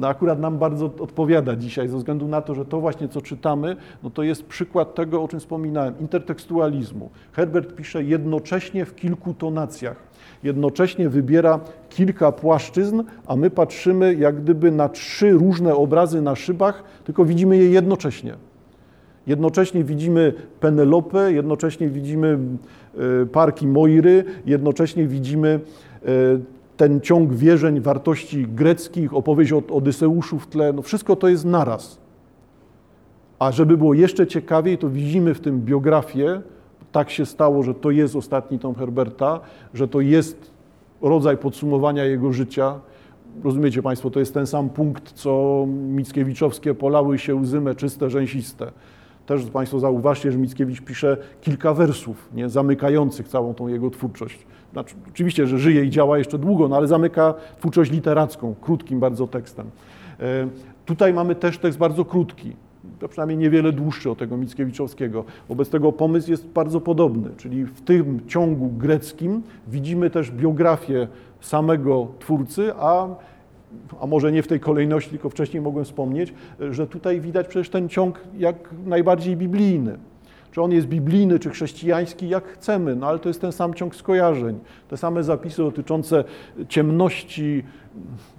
no 0.00 0.08
akurat 0.08 0.40
nam 0.40 0.58
bardzo 0.58 0.86
odpowiada 0.86 1.56
dzisiaj, 1.56 1.88
ze 1.88 1.96
względu 1.96 2.28
na 2.28 2.42
to, 2.42 2.54
że 2.54 2.64
to 2.64 2.80
właśnie, 2.80 3.08
co 3.08 3.22
czytamy, 3.22 3.76
no 4.02 4.10
to 4.10 4.22
jest 4.22 4.46
przykład 4.46 4.94
tego, 4.94 5.22
o 5.22 5.28
czym 5.28 5.40
wspominałem, 5.40 5.98
intertekstualizmu. 5.98 7.10
Herbert 7.32 7.74
pisze 7.74 8.04
jednocześnie 8.04 8.84
w 8.84 8.94
kilku 8.94 9.34
tonacjach 9.34 10.13
jednocześnie 10.44 11.08
wybiera 11.08 11.60
kilka 11.88 12.32
płaszczyzn, 12.32 13.02
a 13.26 13.36
my 13.36 13.50
patrzymy 13.50 14.14
jak 14.14 14.42
gdyby 14.42 14.70
na 14.70 14.88
trzy 14.88 15.30
różne 15.30 15.74
obrazy 15.74 16.22
na 16.22 16.36
szybach, 16.36 16.84
tylko 17.04 17.24
widzimy 17.24 17.56
je 17.56 17.70
jednocześnie. 17.70 18.34
Jednocześnie 19.26 19.84
widzimy 19.84 20.32
Penelopę, 20.60 21.32
jednocześnie 21.32 21.88
widzimy 21.88 22.38
e, 23.22 23.26
parki 23.26 23.66
Moiry, 23.66 24.24
jednocześnie 24.46 25.06
widzimy 25.06 25.60
e, 26.04 26.08
ten 26.76 27.00
ciąg 27.00 27.32
wierzeń, 27.32 27.80
wartości 27.80 28.46
greckich, 28.46 29.14
opowieść 29.14 29.52
o 29.52 29.62
Odyseuszu 29.70 30.38
w 30.38 30.46
tle, 30.46 30.72
no 30.72 30.82
wszystko 30.82 31.16
to 31.16 31.28
jest 31.28 31.44
naraz. 31.44 31.98
A 33.38 33.52
żeby 33.52 33.76
było 33.76 33.94
jeszcze 33.94 34.26
ciekawiej, 34.26 34.78
to 34.78 34.90
widzimy 34.90 35.34
w 35.34 35.40
tym 35.40 35.60
biografię 35.60 36.40
tak 36.94 37.10
się 37.10 37.26
stało, 37.26 37.62
że 37.62 37.74
to 37.74 37.90
jest 37.90 38.16
ostatni 38.16 38.58
tom 38.58 38.74
Herberta, 38.74 39.40
że 39.74 39.88
to 39.88 40.00
jest 40.00 40.50
rodzaj 41.02 41.36
podsumowania 41.36 42.04
jego 42.04 42.32
życia. 42.32 42.80
Rozumiecie 43.44 43.82
Państwo, 43.82 44.10
to 44.10 44.20
jest 44.20 44.34
ten 44.34 44.46
sam 44.46 44.68
punkt, 44.68 45.12
co 45.12 45.64
Mickiewiczowskie 45.68 46.74
polały 46.74 47.18
się 47.18 47.34
łzy 47.34 47.60
meczyste, 47.60 48.10
rzęsiste. 48.10 48.72
Też 49.26 49.44
Państwo 49.44 49.80
zauważcie, 49.80 50.32
że 50.32 50.38
Mickiewicz 50.38 50.80
pisze 50.80 51.16
kilka 51.40 51.74
wersów, 51.74 52.28
nie, 52.34 52.48
zamykających 52.48 53.28
całą 53.28 53.54
tą 53.54 53.68
jego 53.68 53.90
twórczość. 53.90 54.46
Znaczy, 54.72 54.94
oczywiście, 55.08 55.46
że 55.46 55.58
żyje 55.58 55.84
i 55.84 55.90
działa 55.90 56.18
jeszcze 56.18 56.38
długo, 56.38 56.68
no 56.68 56.76
ale 56.76 56.86
zamyka 56.86 57.34
twórczość 57.58 57.90
literacką, 57.90 58.54
krótkim 58.60 59.00
bardzo 59.00 59.26
tekstem. 59.26 59.70
E, 60.20 60.48
tutaj 60.86 61.14
mamy 61.14 61.34
też 61.34 61.58
tekst 61.58 61.78
bardzo 61.78 62.04
krótki 62.04 62.56
to 62.98 63.08
przynajmniej 63.08 63.38
niewiele 63.38 63.72
dłuższy 63.72 64.10
od 64.10 64.18
tego 64.18 64.36
Mickiewiczowskiego. 64.36 65.24
Wobec 65.48 65.70
tego 65.70 65.92
pomysł 65.92 66.30
jest 66.30 66.46
bardzo 66.46 66.80
podobny, 66.80 67.30
czyli 67.36 67.64
w 67.64 67.80
tym 67.80 68.20
ciągu 68.26 68.68
greckim 68.68 69.42
widzimy 69.68 70.10
też 70.10 70.30
biografię 70.30 71.08
samego 71.40 72.08
twórcy, 72.18 72.72
a, 72.74 73.06
a 74.00 74.06
może 74.06 74.32
nie 74.32 74.42
w 74.42 74.46
tej 74.46 74.60
kolejności, 74.60 75.10
tylko 75.10 75.30
wcześniej 75.30 75.62
mogłem 75.62 75.84
wspomnieć, 75.84 76.34
że 76.70 76.86
tutaj 76.86 77.20
widać 77.20 77.48
przecież 77.48 77.70
ten 77.70 77.88
ciąg 77.88 78.20
jak 78.38 78.56
najbardziej 78.86 79.36
biblijny. 79.36 79.98
Czy 80.54 80.62
on 80.62 80.72
jest 80.72 80.86
biblijny, 80.86 81.38
czy 81.38 81.50
chrześcijański, 81.50 82.28
jak 82.28 82.44
chcemy, 82.44 82.96
no 82.96 83.06
ale 83.06 83.18
to 83.18 83.28
jest 83.28 83.40
ten 83.40 83.52
sam 83.52 83.74
ciąg 83.74 83.96
skojarzeń. 83.96 84.58
Te 84.88 84.96
same 84.96 85.24
zapisy 85.24 85.62
dotyczące 85.62 86.24
ciemności, 86.68 87.64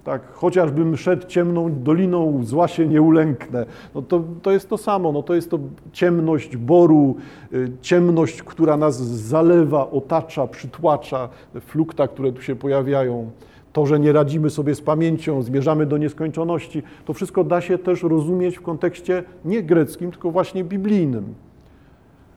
tak, 0.04 0.32
chociażbym 0.32 0.96
szedł 0.96 1.26
ciemną 1.26 1.82
doliną, 1.82 2.44
zła 2.44 2.68
się 2.68 2.86
nie 2.86 3.02
ulęknę. 3.02 3.66
No 3.94 4.02
to, 4.02 4.24
to 4.42 4.50
jest 4.50 4.68
to 4.68 4.78
samo, 4.78 5.12
no 5.12 5.22
to 5.22 5.34
jest 5.34 5.50
to 5.50 5.58
ciemność 5.92 6.56
boru, 6.56 7.16
y, 7.52 7.72
ciemność, 7.80 8.42
która 8.42 8.76
nas 8.76 8.96
zalewa, 9.06 9.90
otacza, 9.90 10.46
przytłacza, 10.46 11.28
flukta, 11.60 12.08
które 12.08 12.32
tu 12.32 12.42
się 12.42 12.56
pojawiają. 12.56 13.30
to, 13.72 13.86
że 13.86 14.00
nie 14.00 14.12
radzimy 14.12 14.50
sobie 14.50 14.74
z 14.74 14.80
pamięcią, 14.80 15.42
zmierzamy 15.42 15.86
do 15.86 15.98
nieskończoności, 15.98 16.82
to 17.04 17.12
wszystko 17.12 17.44
da 17.44 17.60
się 17.60 17.78
też 17.78 18.02
rozumieć 18.02 18.58
w 18.58 18.62
kontekście 18.62 19.22
nie 19.44 19.62
greckim, 19.62 20.10
tylko 20.10 20.30
właśnie 20.30 20.64
biblijnym. 20.64 21.34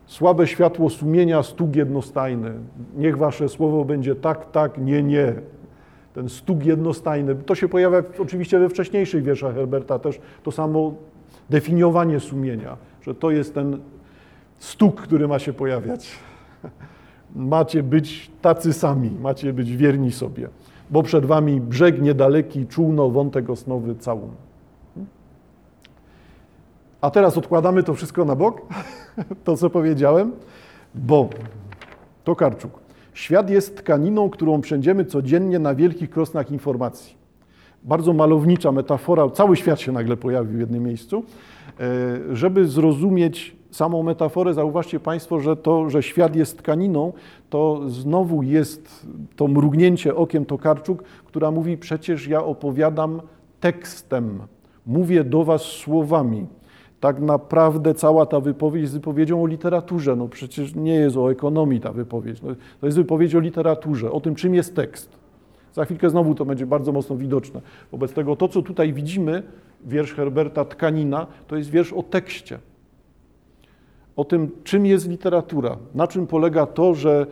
Słabe 0.09 0.47
światło 0.47 0.89
sumienia, 0.89 1.43
stuk 1.43 1.75
jednostajny. 1.75 2.53
Niech 2.97 3.17
wasze 3.17 3.49
słowo 3.49 3.85
będzie 3.85 4.15
tak, 4.15 4.51
tak, 4.51 4.77
nie, 4.77 5.03
nie. 5.03 5.33
Ten 6.13 6.29
stuk 6.29 6.65
jednostajny. 6.65 7.35
To 7.35 7.55
się 7.55 7.67
pojawia 7.67 8.03
oczywiście 8.19 8.59
we 8.59 8.69
wcześniejszych 8.69 9.23
wierszach 9.23 9.55
Herberta 9.55 9.99
też 9.99 10.19
to 10.43 10.51
samo 10.51 10.93
definiowanie 11.49 12.19
sumienia, 12.19 12.77
że 13.01 13.15
to 13.15 13.31
jest 13.31 13.53
ten 13.53 13.79
stuk, 14.59 15.01
który 15.01 15.27
ma 15.27 15.39
się 15.39 15.53
pojawiać. 15.53 16.11
Macie 17.35 17.83
być 17.83 18.31
tacy 18.41 18.73
sami, 18.73 19.11
macie 19.21 19.53
być 19.53 19.75
wierni 19.75 20.11
sobie, 20.11 20.49
bo 20.89 21.03
przed 21.03 21.25
wami 21.25 21.61
brzeg 21.61 22.01
niedaleki, 22.01 22.67
czółno, 22.67 23.09
wątek 23.09 23.49
osnowy, 23.49 23.95
całun. 23.95 24.48
A 27.01 27.09
teraz 27.09 27.37
odkładamy 27.37 27.83
to 27.83 27.93
wszystko 27.93 28.25
na 28.25 28.35
bok, 28.35 28.61
to 29.43 29.57
co 29.57 29.69
powiedziałem, 29.69 30.31
bo 30.95 31.29
to 32.23 32.35
Karczuk. 32.35 32.79
Świat 33.13 33.49
jest 33.49 33.77
tkaniną, 33.77 34.29
którą 34.29 34.61
przędziemy 34.61 35.05
codziennie 35.05 35.59
na 35.59 35.75
wielkich 35.75 36.09
krosnach 36.09 36.51
informacji. 36.51 37.15
Bardzo 37.83 38.13
malownicza 38.13 38.71
metafora, 38.71 39.29
cały 39.29 39.55
świat 39.55 39.79
się 39.81 39.91
nagle 39.91 40.17
pojawił 40.17 40.57
w 40.57 40.59
jednym 40.59 40.83
miejscu. 40.83 41.23
E, 41.79 42.35
żeby 42.35 42.67
zrozumieć 42.67 43.55
samą 43.71 44.03
metaforę, 44.03 44.53
zauważcie 44.53 44.99
Państwo, 44.99 45.39
że 45.39 45.55
to, 45.55 45.89
że 45.89 46.03
świat 46.03 46.35
jest 46.35 46.57
tkaniną, 46.57 47.13
to 47.49 47.81
znowu 47.89 48.43
jest 48.43 49.07
to 49.35 49.47
mrugnięcie 49.47 50.15
okiem 50.15 50.45
Tokarczuk, 50.45 51.03
która 51.03 51.51
mówi: 51.51 51.77
Przecież 51.77 52.27
ja 52.27 52.43
opowiadam 52.43 53.21
tekstem, 53.59 54.39
mówię 54.85 55.23
do 55.23 55.43
Was 55.43 55.61
słowami. 55.61 56.47
Tak 56.99 57.19
naprawdę 57.19 57.93
cała 57.93 58.25
ta 58.25 58.39
wypowiedź 58.39 58.81
jest 58.81 58.93
wypowiedzią 58.93 59.43
o 59.43 59.47
literaturze. 59.47 60.15
No 60.15 60.27
przecież 60.27 60.75
nie 60.75 60.95
jest 60.95 61.17
o 61.17 61.31
ekonomii 61.31 61.79
ta 61.79 61.91
wypowiedź. 61.91 62.41
No, 62.41 62.49
to 62.79 62.85
jest 62.85 62.97
wypowiedź 62.97 63.35
o 63.35 63.39
literaturze, 63.39 64.11
o 64.11 64.21
tym, 64.21 64.35
czym 64.35 64.55
jest 64.55 64.75
tekst. 64.75 65.09
Za 65.73 65.85
chwilkę 65.85 66.09
znowu 66.09 66.35
to 66.35 66.45
będzie 66.45 66.65
bardzo 66.65 66.91
mocno 66.91 67.15
widoczne. 67.15 67.61
Wobec 67.91 68.13
tego 68.13 68.35
to, 68.35 68.47
co 68.47 68.61
tutaj 68.61 68.93
widzimy, 68.93 69.43
wiersz 69.85 70.13
Herberta 70.13 70.65
Tkanina, 70.65 71.27
to 71.47 71.57
jest 71.57 71.69
wiersz 71.69 71.93
o 71.93 72.03
tekście. 72.03 72.59
O 74.15 74.25
tym, 74.25 74.51
czym 74.63 74.85
jest 74.85 75.09
literatura, 75.09 75.77
na 75.95 76.07
czym 76.07 76.27
polega 76.27 76.65
to, 76.65 76.93
że 76.93 77.27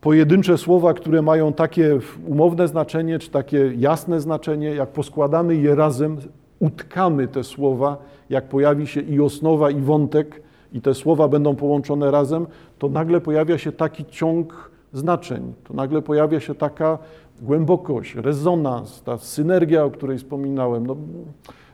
pojedyncze 0.00 0.58
słowa, 0.58 0.94
które 0.94 1.22
mają 1.22 1.52
takie 1.52 1.98
umowne 2.26 2.68
znaczenie, 2.68 3.18
czy 3.18 3.30
takie 3.30 3.72
jasne 3.76 4.20
znaczenie, 4.20 4.74
jak 4.74 4.88
poskładamy 4.88 5.56
je 5.56 5.74
razem, 5.74 6.16
utkamy 6.60 7.28
te 7.28 7.44
słowa, 7.44 7.96
jak 8.30 8.48
pojawi 8.48 8.86
się 8.86 9.00
i 9.00 9.20
osnowa, 9.20 9.70
i 9.70 9.80
wątek, 9.80 10.42
i 10.72 10.80
te 10.80 10.94
słowa 10.94 11.28
będą 11.28 11.56
połączone 11.56 12.10
razem, 12.10 12.46
to 12.78 12.88
nagle 12.88 13.20
pojawia 13.20 13.58
się 13.58 13.72
taki 13.72 14.04
ciąg 14.04 14.70
znaczeń, 14.92 15.54
to 15.64 15.74
nagle 15.74 16.02
pojawia 16.02 16.40
się 16.40 16.54
taka 16.54 16.98
głębokość, 17.42 18.14
rezonans, 18.14 19.02
ta 19.02 19.18
synergia, 19.18 19.84
o 19.84 19.90
której 19.90 20.18
wspominałem. 20.18 20.86
No, 20.86 20.96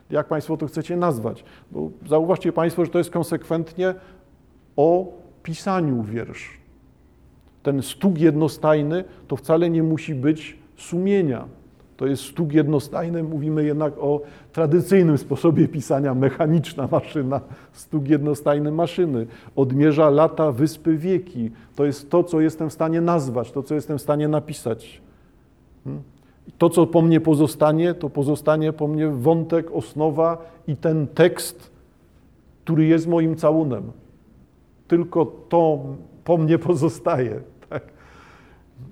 jak 0.09 0.27
Państwo 0.27 0.57
to 0.57 0.67
chcecie 0.67 0.97
nazwać? 0.97 1.43
Bo 1.71 1.89
zauważcie 2.07 2.53
Państwo, 2.53 2.85
że 2.85 2.91
to 2.91 2.97
jest 2.97 3.11
konsekwentnie 3.11 3.93
o 4.75 5.13
pisaniu 5.43 6.03
wiersz. 6.03 6.57
Ten 7.63 7.81
stuk 7.81 8.17
jednostajny 8.17 9.03
to 9.27 9.35
wcale 9.35 9.69
nie 9.69 9.83
musi 9.83 10.15
być 10.15 10.57
sumienia. 10.77 11.45
To 11.97 12.07
jest 12.07 12.23
stuk 12.23 12.53
jednostajny, 12.53 13.23
mówimy 13.23 13.63
jednak 13.63 13.93
o 13.97 14.21
tradycyjnym 14.51 15.17
sposobie 15.17 15.67
pisania, 15.67 16.13
mechaniczna 16.13 16.87
maszyna, 16.91 17.41
stuk 17.73 18.07
jednostajny 18.07 18.71
maszyny. 18.71 19.27
Odmierza 19.55 20.09
lata, 20.09 20.51
wyspy, 20.51 20.97
wieki. 20.97 21.51
To 21.75 21.85
jest 21.85 22.09
to, 22.09 22.23
co 22.23 22.41
jestem 22.41 22.69
w 22.69 22.73
stanie 22.73 23.01
nazwać, 23.01 23.51
to, 23.51 23.63
co 23.63 23.75
jestem 23.75 23.97
w 23.97 24.01
stanie 24.01 24.27
napisać. 24.27 25.01
Hmm? 25.83 26.03
To, 26.57 26.69
co 26.69 26.87
po 26.87 27.01
mnie 27.01 27.21
pozostanie, 27.21 27.93
to 27.93 28.09
pozostanie 28.09 28.73
po 28.73 28.87
mnie 28.87 29.07
wątek, 29.07 29.71
osnowa 29.71 30.37
i 30.67 30.77
ten 30.77 31.07
tekst, 31.07 31.71
który 32.63 32.85
jest 32.85 33.07
moim 33.07 33.35
całunem. 33.35 33.91
Tylko 34.87 35.25
to 35.25 35.79
po 36.23 36.37
mnie 36.37 36.57
pozostaje. 36.57 37.39
Tak? 37.69 37.83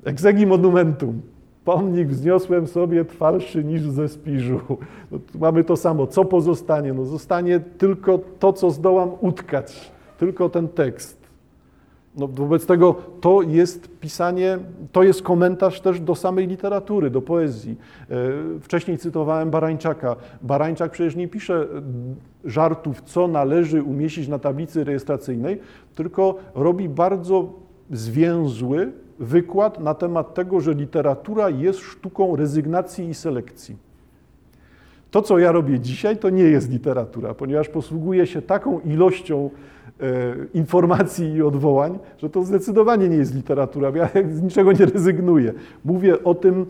Exegi 0.03 0.45
monumentum. 0.45 1.21
Pomnik 1.65 2.07
wzniosłem 2.07 2.67
sobie 2.67 3.05
twardszy 3.05 3.63
niż 3.63 3.81
ze 3.81 4.09
spiżu. 4.09 4.59
No, 5.11 5.19
mamy 5.39 5.63
to 5.63 5.77
samo. 5.77 6.07
Co 6.07 6.25
pozostanie? 6.25 6.93
No, 6.93 7.05
zostanie 7.05 7.59
tylko 7.59 8.19
to, 8.39 8.53
co 8.53 8.71
zdołam 8.71 9.11
utkać. 9.21 9.91
Tylko 10.17 10.49
ten 10.49 10.67
tekst. 10.67 11.23
No, 12.17 12.27
wobec 12.27 12.65
tego 12.65 12.95
to 13.21 13.41
jest 13.41 13.99
pisanie, 13.99 14.59
to 14.91 15.03
jest 15.03 15.21
komentarz 15.21 15.81
też 15.81 15.99
do 15.99 16.15
samej 16.15 16.47
literatury, 16.47 17.09
do 17.09 17.21
poezji. 17.21 17.77
E, 18.09 18.15
wcześniej 18.61 18.97
cytowałem 18.97 19.49
Barańczaka. 19.51 20.15
Barańczak 20.41 20.91
przecież 20.91 21.15
nie 21.15 21.27
pisze 21.27 21.67
żartów, 22.45 23.01
co 23.01 23.27
należy 23.27 23.83
umieścić 23.83 24.27
na 24.27 24.39
tablicy 24.39 24.83
rejestracyjnej, 24.83 25.59
tylko 25.95 26.35
robi 26.55 26.89
bardzo 26.89 27.53
zwięzły 27.91 28.91
wykład 29.19 29.79
na 29.79 29.93
temat 29.93 30.33
tego, 30.33 30.59
że 30.59 30.73
literatura 30.73 31.49
jest 31.49 31.79
sztuką 31.79 32.35
rezygnacji 32.35 33.09
i 33.09 33.13
selekcji. 33.13 33.77
To, 35.11 35.21
co 35.21 35.39
ja 35.39 35.51
robię 35.51 35.79
dzisiaj, 35.79 36.17
to 36.17 36.29
nie 36.29 36.43
jest 36.43 36.71
literatura, 36.71 37.33
ponieważ 37.33 37.69
posługuję 37.69 38.27
się 38.27 38.41
taką 38.41 38.79
ilością 38.79 39.49
E, 40.01 40.35
informacji 40.53 41.33
i 41.33 41.41
odwołań, 41.41 41.99
że 42.17 42.29
to 42.29 42.43
zdecydowanie 42.43 43.09
nie 43.09 43.17
jest 43.17 43.35
literatura. 43.35 43.91
Ja 43.95 44.09
z 44.37 44.41
niczego 44.41 44.71
nie 44.71 44.85
rezygnuję. 44.85 45.53
Mówię 45.85 46.23
o 46.23 46.35
tym, 46.35 46.65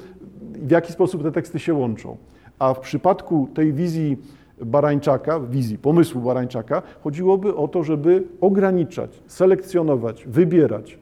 w 0.54 0.72
jaki 0.72 0.94
sposób 0.94 1.24
te 1.24 1.32
teksty 1.32 1.60
się 1.60 1.74
łączą. 1.74 2.18
A 2.60 2.74
w 2.74 2.80
przypadku 2.80 3.48
tej 3.54 3.74
wizji 3.74 4.18
Barańczaka, 4.66 5.40
wizji, 5.40 5.78
pomysłu 5.78 6.22
Barańczaka, 6.22 6.82
chodziłoby 7.04 7.56
o 7.56 7.68
to, 7.68 7.84
żeby 7.84 8.24
ograniczać, 8.42 9.24
selekcjonować, 9.28 10.26
wybierać. 10.28 11.00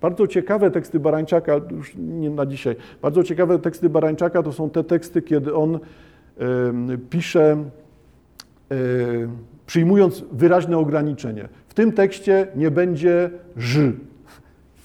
Bardzo 0.00 0.26
ciekawe 0.26 0.70
teksty 0.70 1.00
Barańczaka, 1.00 1.60
już 1.70 1.92
nie 1.96 2.30
na 2.30 2.46
dzisiaj, 2.46 2.76
bardzo 3.02 3.24
ciekawe 3.24 3.58
teksty 3.58 3.88
Barańczaka 3.88 4.42
to 4.42 4.52
są 4.52 4.70
te 4.70 4.84
teksty, 4.84 5.22
kiedy 5.22 5.54
on 5.54 5.78
pisze 7.10 7.56
przyjmując 9.66 10.24
wyraźne 10.32 10.78
ograniczenie. 10.78 11.48
W 11.68 11.74
tym 11.74 11.92
tekście 11.92 12.46
nie 12.56 12.70
będzie 12.70 13.30
ż. 13.56 13.92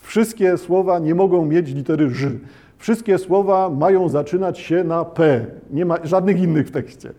Wszystkie 0.02 0.58
słowa 0.58 1.00
nie 1.00 1.16
mogą 1.16 1.46
mieć 1.46 1.74
litery 1.74 2.10
ż. 2.10 2.32
Wszystkie 2.78 3.18
słowa 3.18 3.70
mają 3.70 4.10
zaczynać 4.10 4.60
się 4.60 4.84
na 4.84 5.06
p. 5.06 5.46
Nie 5.72 5.86
ma 5.86 5.98
żadnych 6.04 6.42
innych 6.42 6.68
w 6.68 6.72
tekście. 6.72 7.14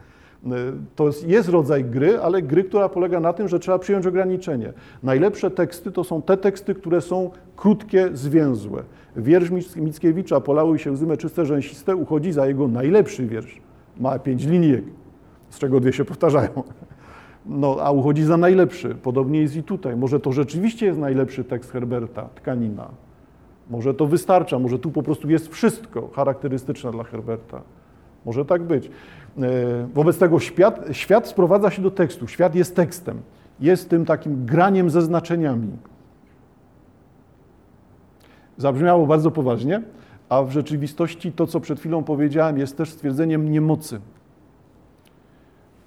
To 0.97 1.11
jest 1.27 1.49
rodzaj 1.49 1.85
gry, 1.85 2.19
ale 2.19 2.43
gry, 2.43 2.65
która 2.65 2.89
polega 2.89 3.21
na 3.21 3.33
tym, 3.33 3.49
że 3.49 3.59
trzeba 3.59 3.79
przyjąć 3.79 4.07
ograniczenie. 4.07 4.73
Najlepsze 5.03 5.51
teksty 5.51 5.93
to 5.93 6.05
są 6.05 6.23
te 6.23 6.37
teksty, 6.37 6.75
które 6.75 7.01
są 7.01 7.31
krótkie, 7.57 8.09
zwięzłe. 8.13 8.83
Wiersz 9.17 9.51
Mickiewicza 9.77 10.41
Polały 10.41 10.79
się 10.79 10.93
łzy 10.93 11.17
czyste, 11.17 11.47
rzęsiste 11.47 11.97
uchodzi 11.97 12.33
za 12.33 12.47
jego 12.47 12.69
najlepszy 12.69 13.27
wiersz. 13.27 13.61
Ma 14.01 14.19
pięć 14.19 14.45
linijek, 14.45 14.85
z 15.51 15.59
czego 15.59 15.81
dwie 15.81 15.93
się 15.93 16.05
powtarzają 16.05 16.63
no, 17.47 17.77
a 17.81 17.91
uchodzi 17.91 18.25
za 18.25 18.37
najlepszy. 18.37 18.95
Podobnie 18.95 19.41
jest 19.41 19.57
i 19.57 19.63
tutaj. 19.63 19.97
Może 19.97 20.21
to 20.21 20.33
rzeczywiście 20.33 20.87
jest 20.87 20.99
najlepszy 20.99 21.45
tekst 21.45 21.73
Herberta, 21.73 22.29
tkanina. 22.35 22.89
Może 23.71 23.95
to 23.95 24.07
wystarcza, 24.07 24.59
może 24.59 24.79
tu 24.79 24.91
po 24.91 25.03
prostu 25.03 25.31
jest 25.31 25.49
wszystko 25.49 26.09
charakterystyczne 26.09 26.91
dla 26.91 27.05
Herberta. 27.05 27.63
Może 28.25 28.45
tak 28.45 28.63
być. 28.63 28.91
E, 29.39 29.87
wobec 29.95 30.19
tego 30.19 30.41
świat, 30.41 30.81
świat 30.93 31.29
sprowadza 31.29 31.71
się 31.71 31.83
do 31.83 31.91
tekstu. 31.91 32.29
Świat 32.29 32.55
jest 32.55 32.77
tekstem. 32.77 33.21
Jest 33.61 33.91
tym 33.91 34.05
takim 34.05 34.47
graniem 34.47 34.91
ze 34.91 35.03
znaczeniami. 35.03 35.69
Zabrzmiało 38.57 39.07
bardzo 39.07 39.31
poważnie, 39.31 39.83
a 40.29 40.43
w 40.43 40.51
rzeczywistości 40.51 41.33
to, 41.33 41.47
co 41.47 41.61
przed 41.61 41.81
chwilą 41.81 42.05
powiedziałem, 42.05 42.59
jest 42.59 42.77
też 42.77 42.91
stwierdzeniem 42.91 43.51
niemocy. 43.51 44.01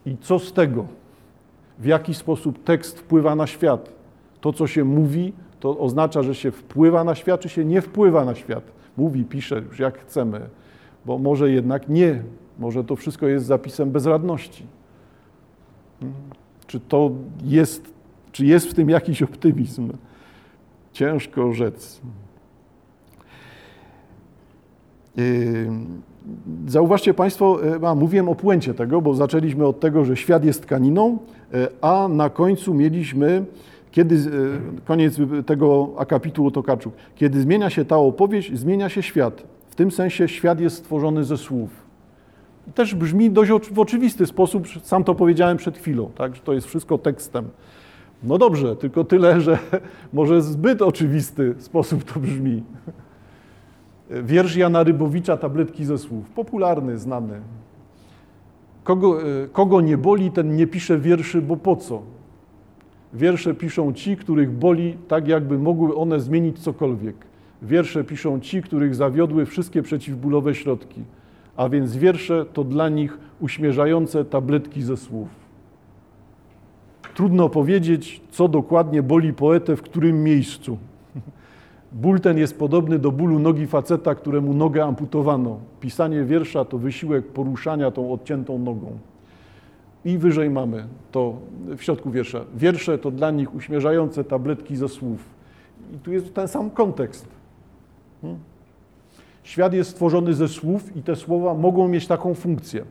I 0.05 0.17
co 0.17 0.39
z 0.39 0.53
tego? 0.53 0.85
w 1.79 1.85
jaki 1.85 2.13
sposób 2.13 2.63
tekst 2.63 2.99
wpływa 2.99 3.35
na 3.35 3.47
świat. 3.47 3.89
To, 4.41 4.53
co 4.53 4.67
się 4.67 4.83
mówi, 4.83 5.33
to 5.59 5.77
oznacza, 5.77 6.23
że 6.23 6.35
się 6.35 6.51
wpływa 6.51 7.03
na 7.03 7.15
świat, 7.15 7.41
czy 7.41 7.49
się 7.49 7.65
nie 7.65 7.81
wpływa 7.81 8.25
na 8.25 8.35
świat. 8.35 8.63
Mówi, 8.97 9.23
pisze 9.23 9.61
już 9.61 9.79
jak 9.79 9.99
chcemy, 9.99 10.41
bo 11.05 11.17
może 11.17 11.51
jednak 11.51 11.89
nie, 11.89 12.23
może 12.59 12.83
to 12.83 12.95
wszystko 12.95 13.27
jest 13.27 13.45
zapisem 13.45 13.91
bezradności. 13.91 14.63
Hmm? 15.99 16.17
Czy 16.67 16.79
to 16.79 17.11
jest, 17.43 17.93
czy 18.31 18.45
jest 18.45 18.67
w 18.67 18.73
tym 18.73 18.89
jakiś 18.89 19.23
optymizm? 19.23 19.93
Ciężko 20.93 21.53
rzec. 21.53 22.01
Yy, 25.17 25.69
Zauważcie 26.67 27.13
Państwo, 27.13 27.59
a 27.87 27.95
mówiłem 27.95 28.29
o 28.29 28.35
puencie 28.35 28.73
tego, 28.73 29.01
bo 29.01 29.13
zaczęliśmy 29.13 29.65
od 29.65 29.79
tego, 29.79 30.05
że 30.05 30.17
świat 30.17 30.45
jest 30.45 30.61
tkaniną, 30.61 31.17
a 31.81 32.07
na 32.07 32.29
końcu 32.29 32.73
mieliśmy, 32.73 33.45
kiedy, 33.91 34.17
koniec 34.85 35.17
tego 35.45 35.89
akapitu 35.97 36.47
o 36.47 36.51
Tokarczuk, 36.51 36.93
kiedy 37.15 37.41
zmienia 37.41 37.69
się 37.69 37.85
ta 37.85 37.97
opowieść, 37.97 38.57
zmienia 38.57 38.89
się 38.89 39.03
świat. 39.03 39.43
W 39.75 39.77
tym 39.77 39.91
sensie 39.91 40.27
świat 40.27 40.59
jest 40.59 40.75
stworzony 40.75 41.23
ze 41.23 41.37
słów. 41.37 41.69
Też 42.75 42.95
brzmi 42.95 43.31
dość 43.31 43.51
w 43.51 43.79
oczywisty 43.79 44.25
sposób, 44.25 44.67
sam 44.83 45.03
to 45.03 45.15
powiedziałem 45.15 45.57
przed 45.57 45.77
chwilą, 45.77 46.11
tak, 46.15 46.35
że 46.35 46.41
to 46.41 46.53
jest 46.53 46.67
wszystko 46.67 46.97
tekstem. 46.97 47.49
No 48.23 48.37
dobrze, 48.37 48.75
tylko 48.75 49.03
tyle, 49.03 49.41
że 49.41 49.59
może 50.13 50.41
zbyt 50.41 50.81
oczywisty 50.81 51.55
sposób 51.57 52.03
to 52.03 52.19
brzmi. 52.19 52.63
Wiersz 54.09 54.55
Jana 54.55 54.83
Rybowicza, 54.83 55.37
tabletki 55.37 55.85
ze 55.85 55.97
słów. 55.97 56.29
Popularny, 56.29 56.97
znany. 56.97 57.39
Kogo, 58.83 59.21
e, 59.21 59.47
kogo 59.47 59.81
nie 59.81 59.97
boli, 59.97 60.31
ten 60.31 60.55
nie 60.55 60.67
pisze 60.67 60.99
wierszy, 60.99 61.41
bo 61.41 61.57
po 61.57 61.75
co? 61.75 62.01
Wiersze 63.13 63.53
piszą 63.53 63.93
ci, 63.93 64.17
których 64.17 64.51
boli, 64.51 64.97
tak 65.07 65.27
jakby 65.27 65.57
mogły 65.57 65.95
one 65.95 66.19
zmienić 66.19 66.59
cokolwiek. 66.59 67.34
Wiersze 67.61 68.03
piszą 68.03 68.39
ci, 68.39 68.61
których 68.61 68.95
zawiodły 68.95 69.45
wszystkie 69.45 69.81
przeciwbólowe 69.81 70.55
środki. 70.55 71.01
A 71.57 71.69
więc 71.69 71.97
wiersze 71.97 72.45
to 72.53 72.63
dla 72.63 72.89
nich 72.89 73.17
uśmierzające 73.39 74.25
tabletki 74.25 74.81
ze 74.81 74.97
słów. 74.97 75.27
Trudno 77.15 77.49
powiedzieć, 77.49 78.21
co 78.31 78.47
dokładnie 78.47 79.03
boli 79.03 79.33
poetę 79.33 79.75
w 79.75 79.81
którym 79.81 80.23
miejscu. 80.23 80.77
Ból 81.91 82.19
ten 82.19 82.37
jest 82.37 82.59
podobny 82.59 82.99
do 82.99 83.11
bólu 83.11 83.39
nogi 83.39 83.67
faceta, 83.67 84.15
któremu 84.15 84.53
nogę 84.53 84.83
amputowano. 84.83 85.59
Pisanie 85.79 86.23
wiersza 86.23 86.65
to 86.65 86.77
wysiłek 86.77 87.27
poruszania 87.27 87.91
tą 87.91 88.13
odciętą 88.13 88.59
nogą. 88.59 88.97
I 90.05 90.17
wyżej 90.17 90.49
mamy 90.49 90.87
to 91.11 91.33
w 91.77 91.83
środku 91.83 92.11
wiersza. 92.11 92.41
Wiersze 92.55 92.97
to 92.97 93.11
dla 93.11 93.31
nich 93.31 93.55
uśmierzające 93.55 94.23
tabletki 94.23 94.75
ze 94.75 94.89
słów. 94.89 95.19
I 95.93 95.97
tu 95.97 96.11
jest 96.11 96.33
ten 96.33 96.47
sam 96.47 96.69
kontekst. 96.69 97.34
Świat 99.43 99.73
jest 99.73 99.89
stworzony 99.89 100.33
ze 100.33 100.47
słów 100.47 100.97
i 100.97 101.01
te 101.01 101.15
słowa 101.15 101.53
mogą 101.53 101.87
mieć 101.87 102.07
taką 102.07 102.33
funkcję. 102.33 102.85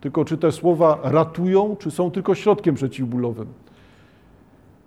Tylko 0.00 0.24
czy 0.24 0.38
te 0.38 0.52
słowa 0.52 0.98
ratują, 1.02 1.76
czy 1.78 1.90
są 1.90 2.10
tylko 2.10 2.34
środkiem 2.34 2.74
przeciwbólowym. 2.74 3.46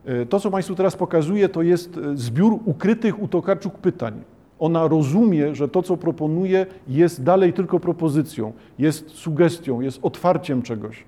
E, 0.06 0.26
to, 0.26 0.40
co 0.40 0.52
Państwu 0.52 0.76
teraz 0.76 0.96
pokazuję, 0.96 1.50
to 1.50 1.62
jest 1.62 1.98
e, 1.98 2.18
zbiór 2.18 2.60
ukrytych 2.66 3.22
u 3.22 3.28
Tokarczuk 3.28 3.74
pytań. 3.74 4.14
Ona 4.60 4.88
rozumie, 4.88 5.56
że 5.56 5.68
to, 5.68 5.84
co 5.84 5.98
proponuje, 5.98 6.66
jest 6.88 7.24
dalej 7.24 7.54
tylko 7.54 7.80
propozycją, 7.80 8.54
jest 8.80 9.10
sugestią, 9.10 9.82
jest 9.82 10.00
otwarciem 10.02 10.62
czegoś. 10.62 11.04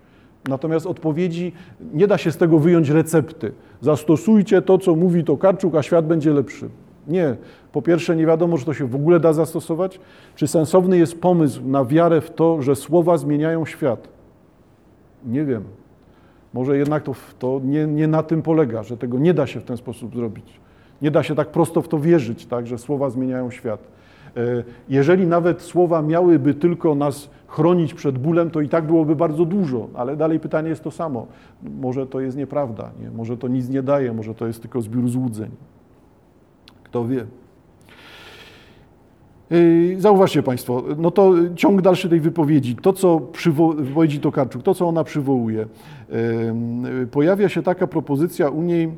Natomiast 0.47 0.85
odpowiedzi 0.85 1.51
nie 1.93 2.07
da 2.07 2.17
się 2.17 2.31
z 2.31 2.37
tego 2.37 2.59
wyjąć 2.59 2.89
recepty. 2.89 3.51
Zastosujcie 3.81 4.61
to, 4.61 4.77
co 4.77 4.95
mówi 4.95 5.23
Tokarczuk, 5.23 5.75
a 5.75 5.83
świat 5.83 6.07
będzie 6.07 6.33
lepszy. 6.33 6.69
Nie. 7.11 7.35
Po 7.71 7.81
pierwsze, 7.81 8.15
nie 8.15 8.25
wiadomo, 8.25 8.57
czy 8.57 8.65
to 8.65 8.73
się 8.73 8.87
w 8.87 8.95
ogóle 8.95 9.19
da 9.19 9.33
zastosować. 9.33 9.99
Czy 10.35 10.47
sensowny 10.47 10.97
jest 10.97 11.21
pomysł 11.21 11.61
na 11.65 11.85
wiarę 11.85 12.21
w 12.21 12.29
to, 12.29 12.61
że 12.61 12.75
słowa 12.75 13.17
zmieniają 13.17 13.65
świat? 13.65 14.07
Nie 15.25 15.45
wiem. 15.45 15.63
Może 16.53 16.77
jednak 16.77 17.03
to, 17.03 17.15
to 17.39 17.61
nie, 17.63 17.87
nie, 17.87 18.07
na 18.07 18.23
tym 18.23 18.41
polega, 18.41 18.83
że 18.83 18.97
tego 18.97 19.19
nie 19.19 19.33
da 19.33 19.47
się 19.47 19.59
w 19.59 19.63
ten 19.63 19.77
sposób 19.77 20.15
zrobić. 20.15 20.59
Nie 21.01 21.11
da 21.11 21.23
się 21.23 21.35
tak 21.35 21.47
prosto 21.47 21.81
w 21.81 21.87
to 21.87 21.99
wierzyć, 21.99 22.45
tak, 22.45 22.67
że 22.67 22.77
słowa 22.77 23.09
zmieniają 23.09 23.51
świat. 23.51 23.87
E, 24.37 24.63
jeżeli 24.89 25.27
nawet 25.27 25.61
słowa 25.61 26.01
miałyby 26.01 26.53
tylko 26.53 26.95
nas 26.95 27.29
chronić 27.47 27.93
przed 27.93 28.17
bólem, 28.17 28.51
to 28.51 28.61
i 28.61 28.69
tak 28.69 28.85
byłoby 28.85 29.15
bardzo 29.15 29.45
dużo, 29.45 29.87
ale 29.93 30.15
dalej 30.15 30.39
pytanie 30.39 30.69
jest 30.69 30.83
to 30.83 30.91
samo. 30.91 31.27
Może 31.81 32.07
to 32.07 32.19
jest 32.19 32.37
nieprawda, 32.37 32.91
nie? 33.01 33.11
może 33.11 33.37
to 33.37 33.47
nic 33.47 33.69
nie 33.69 33.83
daje, 33.83 34.13
może 34.13 34.35
to 34.35 34.47
jest 34.47 34.61
tylko 34.61 34.81
zbiór 34.81 35.09
złudzeń. 35.09 35.51
Kto 36.91 37.07
wie. 37.07 37.25
Yy, 39.49 40.01
zauważcie 40.01 40.43
Państwo, 40.43 40.83
no 40.97 41.11
to 41.11 41.33
ciąg 41.55 41.81
dalszy 41.81 42.09
tej 42.09 42.19
wypowiedzi, 42.19 42.75
to 42.75 42.93
co 42.93 43.17
przywo- 43.17 43.75
wypowiedzi 43.75 44.19
Tokarczuk, 44.19 44.63
to 44.63 44.73
co 44.73 44.87
ona 44.87 45.03
przywołuje. 45.03 45.65
Yy, 46.09 47.07
pojawia 47.07 47.49
się 47.49 47.63
taka 47.63 47.87
propozycja 47.87 48.49
u 48.49 48.61
niej, 48.61 48.91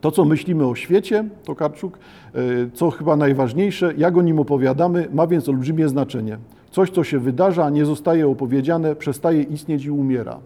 to 0.00 0.10
co 0.10 0.24
myślimy 0.24 0.66
o 0.66 0.74
świecie, 0.74 1.24
Tokarczuk, 1.44 1.98
yy, 2.34 2.70
co 2.74 2.90
chyba 2.90 3.16
najważniejsze, 3.16 3.94
jak 3.96 4.16
o 4.16 4.22
nim 4.22 4.38
opowiadamy, 4.38 5.08
ma 5.12 5.26
więc 5.26 5.48
olbrzymie 5.48 5.88
znaczenie. 5.88 6.38
Coś, 6.70 6.90
co 6.90 7.04
się 7.04 7.18
wydarza, 7.18 7.70
nie 7.70 7.84
zostaje 7.84 8.28
opowiedziane, 8.28 8.96
przestaje 8.96 9.42
istnieć 9.42 9.84
i 9.84 9.90
umiera. 9.90 10.38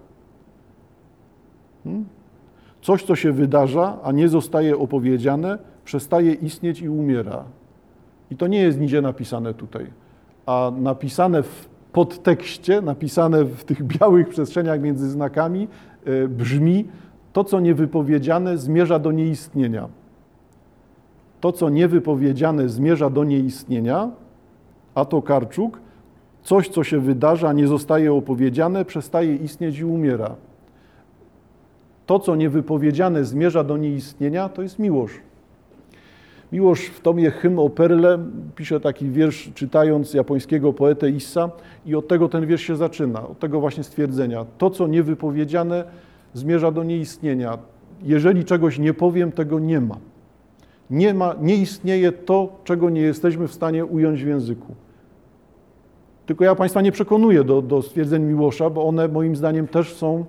Hmm? 1.85 2.05
Coś, 2.83 3.03
co 3.03 3.17
się 3.17 3.33
wydarza, 3.33 3.99
a 4.03 4.13
nie 4.13 4.29
zostaje 4.29 4.79
opowiedziane, 4.79 5.59
przestaje 5.89 6.33
istnieć 6.35 6.81
i 6.81 6.89
umiera. 6.89 7.45
I 8.31 8.37
to 8.37 8.47
nie 8.47 8.61
jest 8.61 8.81
nigdzie 8.81 9.03
napisane 9.03 9.55
tutaj, 9.55 9.87
a 10.47 10.73
napisane 10.77 11.43
w 11.43 11.69
podtekście, 11.93 12.81
napisane 12.81 13.45
w 13.45 13.65
tych 13.65 13.83
białych 13.99 14.29
przestrzeniach 14.29 14.81
między 14.81 15.11
znakami 15.11 15.69
e, 16.05 16.29
brzmi 16.29 16.85
to, 17.33 17.45
co 17.45 17.61
niewypowiedziane 17.61 18.59
zmierza 18.59 18.99
do 18.99 19.13
nieistnienia. 19.13 19.89
To, 21.41 21.53
co 21.53 21.69
niewypowiedziane 21.69 22.69
zmierza 22.69 23.11
do 23.11 23.25
nieistnienia, 23.25 24.11
a 24.95 25.05
to 25.05 25.23
Karczuk, 25.23 25.81
coś, 26.43 26.69
co 26.69 26.85
się 26.85 27.01
wydarza, 27.01 27.53
nie 27.53 27.67
zostaje 27.67 28.13
opowiedziane, 28.13 28.85
przestaje 28.85 29.37
istnieć 29.37 29.79
i 29.79 29.85
umiera. 29.85 30.37
To, 32.07 32.19
co 32.19 32.37
niewypowiedziane 32.37 33.25
zmierza 33.25 33.65
do 33.65 33.77
nieistnienia, 33.77 34.49
to 34.49 34.63
jest 34.63 34.79
miłość. 34.79 35.28
Miłosz 36.53 36.85
w 36.85 37.01
tomie 37.01 37.31
Hymn 37.31 37.59
o 37.59 37.71
Perle 37.71 38.19
pisze 38.57 38.81
taki 38.81 39.11
wiersz, 39.11 39.51
czytając 39.55 40.15
japońskiego 40.15 40.73
poetę 40.73 41.11
Issa 41.11 41.51
i 41.87 41.95
od 41.95 42.09
tego 42.09 42.29
ten 42.29 42.47
wiersz 42.47 42.63
się 42.63 42.77
zaczyna, 42.77 43.29
od 43.29 43.39
tego 43.39 43.61
właśnie 43.61 43.85
stwierdzenia. 43.85 44.47
To, 44.59 44.71
co 44.71 44.87
niewypowiedziane, 44.87 45.85
zmierza 46.35 46.71
do 46.71 46.85
nieistnienia. 46.85 47.59
Jeżeli 48.03 48.45
czegoś 48.45 48.79
nie 48.79 48.95
powiem, 48.95 49.33
tego 49.33 49.59
nie 49.59 49.81
ma. 49.81 49.97
Nie, 50.91 51.15
ma, 51.15 51.35
nie 51.41 51.57
istnieje 51.57 52.13
to, 52.13 52.57
czego 52.65 52.91
nie 52.91 53.01
jesteśmy 53.01 53.49
w 53.49 53.55
stanie 53.55 53.85
ująć 53.85 54.25
w 54.25 54.27
języku. 54.27 54.75
Tylko 56.27 56.45
ja 56.45 56.55
Państwa 56.55 56.81
nie 56.81 56.93
przekonuję 56.93 57.45
do, 57.45 57.63
do 57.63 57.83
stwierdzeń 57.83 58.23
Miłosza, 58.23 58.71
bo 58.71 58.87
one 58.87 59.09
moim 59.09 59.37
zdaniem 59.37 59.69
też 59.69 59.95
są 59.95 60.25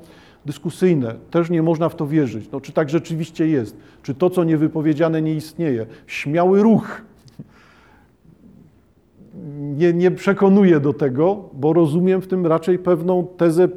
dyskusyjne. 0.49 1.15
Też 1.31 1.49
nie 1.49 1.63
można 1.63 1.89
w 1.89 1.95
to 1.95 2.07
wierzyć. 2.07 2.51
No, 2.51 2.61
czy 2.61 2.71
tak 2.71 2.89
rzeczywiście 2.89 3.47
jest? 3.47 3.77
Czy 4.03 4.13
to, 4.13 4.29
co 4.29 4.43
niewypowiedziane, 4.43 5.21
nie 5.21 5.33
istnieje? 5.33 5.85
Śmiały 6.07 6.63
ruch. 6.63 7.01
Nie, 9.59 9.93
nie 9.93 10.11
przekonuje 10.11 10.79
do 10.79 10.93
tego, 10.93 11.49
bo 11.53 11.73
rozumiem 11.73 12.21
w 12.21 12.27
tym 12.27 12.47
raczej 12.47 12.79
pewną 12.79 13.27
tezę 13.37 13.67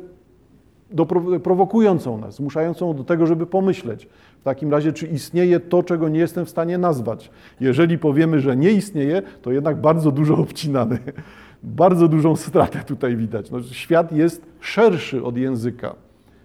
prowokującą 1.43 2.19
nas, 2.19 2.35
zmuszającą 2.35 2.95
do 2.95 3.05
tego, 3.05 3.27
żeby 3.27 3.47
pomyśleć. 3.47 4.09
W 4.41 4.45
takim 4.45 4.71
razie, 4.71 4.93
czy 4.93 5.07
istnieje 5.07 5.61
to, 5.61 5.83
czego 5.83 6.09
nie 6.09 6.19
jestem 6.19 6.45
w 6.45 6.51
stanie 6.51 6.79
nazwać? 6.79 7.31
Jeżeli 7.61 7.99
powiemy, 7.99 8.41
że 8.41 8.57
nie 8.57 8.71
istnieje, 8.71 9.23
to 9.43 9.53
jednak 9.53 9.81
bardzo 9.81 10.13
dużo 10.13 10.37
obcinamy. 10.37 10.99
Bardzo 11.63 12.09
dużą 12.09 12.37
stratę 12.37 12.79
tutaj 12.87 13.17
widać. 13.17 13.51
No, 13.51 13.63
świat 13.63 14.13
jest 14.13 14.47
szerszy 14.61 15.25
od 15.25 15.37
języka. 15.37 15.95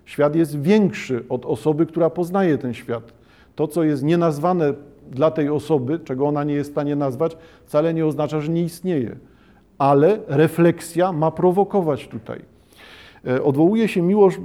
Świat 0.08 0.36
jest 0.36 0.62
większy 0.62 1.24
od 1.30 1.46
osoby, 1.46 1.86
która 1.86 2.10
poznaje 2.10 2.58
ten 2.58 2.74
świat. 2.74 3.14
To, 3.56 3.68
co 3.68 3.84
jest 3.84 4.04
nienazwane 4.04 4.74
dla 5.12 5.32
tej 5.32 5.50
osoby, 5.50 6.00
czego 6.00 6.28
ona 6.28 6.44
nie 6.44 6.54
jest 6.54 6.70
w 6.70 6.74
stanie 6.74 6.96
nazwać, 6.96 7.38
wcale 7.66 7.94
nie 7.94 8.06
oznacza, 8.06 8.42
że 8.42 8.52
nie 8.52 8.64
istnieje. 8.64 9.16
Ale 9.78 10.20
refleksja 10.28 11.12
ma 11.12 11.32
prowokować 11.32 12.08
tutaj. 12.08 12.42
E, 13.28 13.44
odwołuje 13.44 13.88
się 13.88 14.02
Miłosz, 14.02 14.40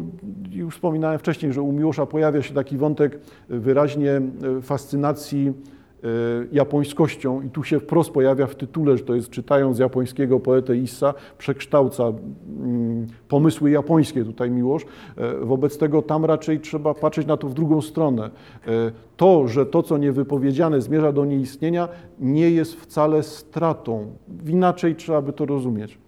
już 0.50 0.74
wspominałem 0.74 1.18
wcześniej, 1.18 1.52
że 1.52 1.62
u 1.62 1.72
Miłosza 1.72 2.06
pojawia 2.06 2.42
się 2.42 2.54
taki 2.54 2.76
wątek 2.76 3.18
wyraźnie 3.48 4.10
e, 4.10 4.22
fascynacji 4.62 5.52
japońskością 6.52 7.42
i 7.42 7.50
tu 7.50 7.64
się 7.64 7.80
wprost 7.80 8.10
pojawia 8.10 8.46
w 8.46 8.54
tytule, 8.54 8.98
że 8.98 9.04
to 9.04 9.14
jest 9.14 9.30
czytając 9.30 9.78
japońskiego 9.78 10.40
poetę 10.40 10.76
Issa, 10.76 11.14
przekształca 11.38 12.04
mm, 12.04 13.06
pomysły 13.28 13.70
japońskie 13.70 14.24
tutaj 14.24 14.50
Miłosz. 14.50 14.82
E, 15.16 15.44
wobec 15.44 15.78
tego 15.78 16.02
tam 16.02 16.24
raczej 16.24 16.60
trzeba 16.60 16.94
patrzeć 16.94 17.26
na 17.26 17.36
to 17.36 17.48
w 17.48 17.54
drugą 17.54 17.80
stronę. 17.80 18.30
E, 18.66 18.70
to, 19.16 19.48
że 19.48 19.66
to, 19.66 19.82
co 19.82 19.98
niewypowiedziane 19.98 20.80
zmierza 20.80 21.12
do 21.12 21.24
nieistnienia, 21.24 21.88
nie 22.20 22.50
jest 22.50 22.74
wcale 22.74 23.22
stratą. 23.22 24.06
Inaczej 24.46 24.96
trzeba 24.96 25.22
by 25.22 25.32
to 25.32 25.46
rozumieć. 25.46 25.98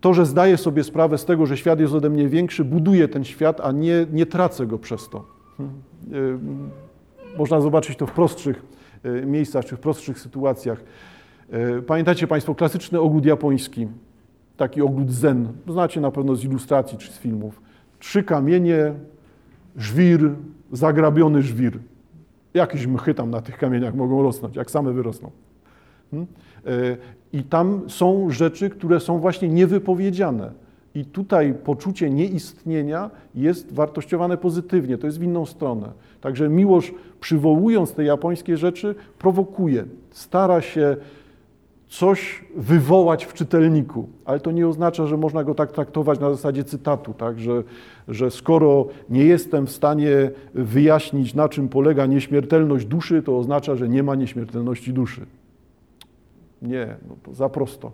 To, 0.00 0.14
że 0.14 0.26
zdaję 0.26 0.56
sobie 0.56 0.84
sprawę 0.84 1.18
z 1.18 1.24
tego, 1.24 1.46
że 1.46 1.56
świat 1.56 1.80
jest 1.80 1.94
ode 1.94 2.10
mnie 2.10 2.28
większy, 2.28 2.64
buduje 2.64 3.08
ten 3.08 3.24
świat, 3.24 3.60
a 3.60 3.72
nie, 3.72 4.06
nie 4.12 4.26
tracę 4.26 4.66
go 4.66 4.78
przez 4.78 5.08
to. 5.08 5.24
Hmm 5.56 6.70
można 7.38 7.60
zobaczyć 7.60 7.98
to 7.98 8.06
w 8.06 8.12
prostszych 8.12 8.62
e, 9.02 9.26
miejscach 9.26 9.64
czy 9.64 9.76
w 9.76 9.80
prostszych 9.80 10.18
sytuacjach. 10.18 10.84
E, 11.50 11.82
pamiętacie 11.82 12.26
Państwo 12.26 12.54
klasyczny 12.54 13.00
ogród 13.00 13.26
japoński, 13.26 13.88
taki 14.56 14.82
ogród 14.82 15.10
zen, 15.10 15.48
znacie 15.68 16.00
na 16.00 16.10
pewno 16.10 16.36
z 16.36 16.44
ilustracji 16.44 16.98
czy 16.98 17.12
z 17.12 17.18
filmów. 17.18 17.62
Trzy 17.98 18.22
kamienie, 18.22 18.94
żwir, 19.76 20.30
zagrabiony 20.72 21.42
żwir. 21.42 21.78
Jakieś 22.54 22.86
mchy 22.86 23.14
tam 23.14 23.30
na 23.30 23.40
tych 23.40 23.58
kamieniach 23.58 23.94
mogą 23.94 24.22
rosnąć, 24.22 24.56
jak 24.56 24.70
same 24.70 24.92
wyrosną. 24.92 25.30
Hmm? 26.10 26.28
E, 26.66 26.96
I 27.32 27.42
tam 27.42 27.90
są 27.90 28.30
rzeczy, 28.30 28.70
które 28.70 29.00
są 29.00 29.18
właśnie 29.18 29.48
niewypowiedziane. 29.48 30.52
I 30.94 31.04
tutaj 31.04 31.54
poczucie 31.54 32.10
nieistnienia 32.10 33.10
jest 33.34 33.72
wartościowane 33.72 34.36
pozytywnie, 34.36 34.98
to 34.98 35.06
jest 35.06 35.18
w 35.18 35.22
inną 35.22 35.46
stronę. 35.46 35.92
Także 36.20 36.48
Miłosz, 36.48 36.92
przywołując 37.20 37.92
te 37.92 38.04
japońskie 38.04 38.56
rzeczy, 38.56 38.94
prowokuje, 39.18 39.84
stara 40.10 40.60
się 40.60 40.96
coś 41.88 42.44
wywołać 42.56 43.24
w 43.24 43.34
czytelniku, 43.34 44.08
ale 44.24 44.40
to 44.40 44.50
nie 44.50 44.68
oznacza, 44.68 45.06
że 45.06 45.16
można 45.16 45.44
go 45.44 45.54
tak 45.54 45.72
traktować 45.72 46.20
na 46.20 46.30
zasadzie 46.30 46.64
cytatu, 46.64 47.14
tak? 47.14 47.40
że, 47.40 47.62
że 48.08 48.30
skoro 48.30 48.86
nie 49.08 49.24
jestem 49.24 49.66
w 49.66 49.70
stanie 49.70 50.30
wyjaśnić, 50.54 51.34
na 51.34 51.48
czym 51.48 51.68
polega 51.68 52.06
nieśmiertelność 52.06 52.86
duszy, 52.86 53.22
to 53.22 53.38
oznacza, 53.38 53.76
że 53.76 53.88
nie 53.88 54.02
ma 54.02 54.14
nieśmiertelności 54.14 54.92
duszy. 54.92 55.26
Nie, 56.62 56.96
no 57.08 57.16
to 57.22 57.34
za 57.34 57.48
prosto. 57.48 57.92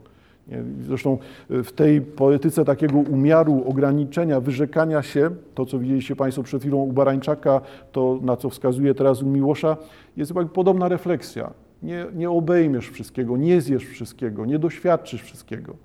Zresztą 0.82 1.18
w 1.50 1.72
tej 1.72 2.00
poetyce 2.00 2.64
takiego 2.64 2.98
umiaru, 2.98 3.64
ograniczenia, 3.66 4.40
wyrzekania 4.40 5.02
się, 5.02 5.30
to 5.54 5.66
co 5.66 5.78
widzieliście 5.78 6.16
Państwo 6.16 6.42
przed 6.42 6.62
chwilą 6.62 6.76
u 6.76 6.92
Barańczaka, 6.92 7.60
to 7.92 8.18
na 8.22 8.36
co 8.36 8.50
wskazuje 8.50 8.94
teraz 8.94 9.22
u 9.22 9.26
Miłosza, 9.26 9.76
jest 10.16 10.30
chyba 10.30 10.44
podobna 10.44 10.88
refleksja. 10.88 11.50
Nie, 11.82 12.06
nie 12.14 12.30
obejmiesz 12.30 12.90
wszystkiego, 12.90 13.36
nie 13.36 13.60
zjesz 13.60 13.84
wszystkiego, 13.84 14.46
nie 14.46 14.58
doświadczysz 14.58 15.22
wszystkiego. 15.22 15.76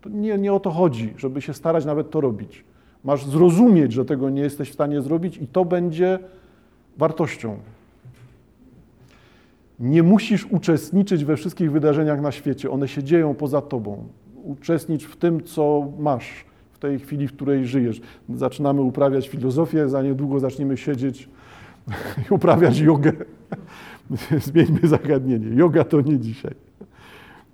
To 0.00 0.08
nie, 0.08 0.38
nie 0.38 0.52
o 0.52 0.60
to 0.60 0.70
chodzi, 0.70 1.14
żeby 1.16 1.42
się 1.42 1.54
starać 1.54 1.84
nawet 1.84 2.10
to 2.10 2.20
robić. 2.20 2.64
Masz 3.04 3.26
zrozumieć, 3.26 3.92
że 3.92 4.04
tego 4.04 4.30
nie 4.30 4.42
jesteś 4.42 4.70
w 4.70 4.74
stanie 4.74 5.02
zrobić 5.02 5.36
i 5.36 5.46
to 5.46 5.64
będzie 5.64 6.18
wartością. 6.98 7.58
Nie 9.80 10.02
musisz 10.02 10.46
uczestniczyć 10.50 11.24
we 11.24 11.36
wszystkich 11.36 11.72
wydarzeniach 11.72 12.20
na 12.20 12.32
świecie, 12.32 12.70
one 12.70 12.88
się 12.88 13.02
dzieją 13.02 13.34
poza 13.34 13.60
tobą. 13.60 14.04
Uczestnicz 14.44 15.04
w 15.04 15.16
tym, 15.16 15.44
co 15.44 15.92
masz 15.98 16.44
w 16.72 16.78
tej 16.78 16.98
chwili, 16.98 17.28
w 17.28 17.32
której 17.32 17.66
żyjesz. 17.66 18.00
Zaczynamy 18.34 18.82
uprawiać 18.82 19.28
filozofię, 19.28 19.88
za 19.88 20.02
niedługo 20.02 20.40
zaczniemy 20.40 20.76
siedzieć 20.76 21.28
i 22.30 22.34
uprawiać 22.34 22.78
jogę. 22.78 23.12
Zmieńmy 24.40 24.80
zagadnienie. 24.82 25.56
Yoga 25.56 25.84
to 25.84 26.00
nie 26.00 26.18
dzisiaj. 26.18 26.54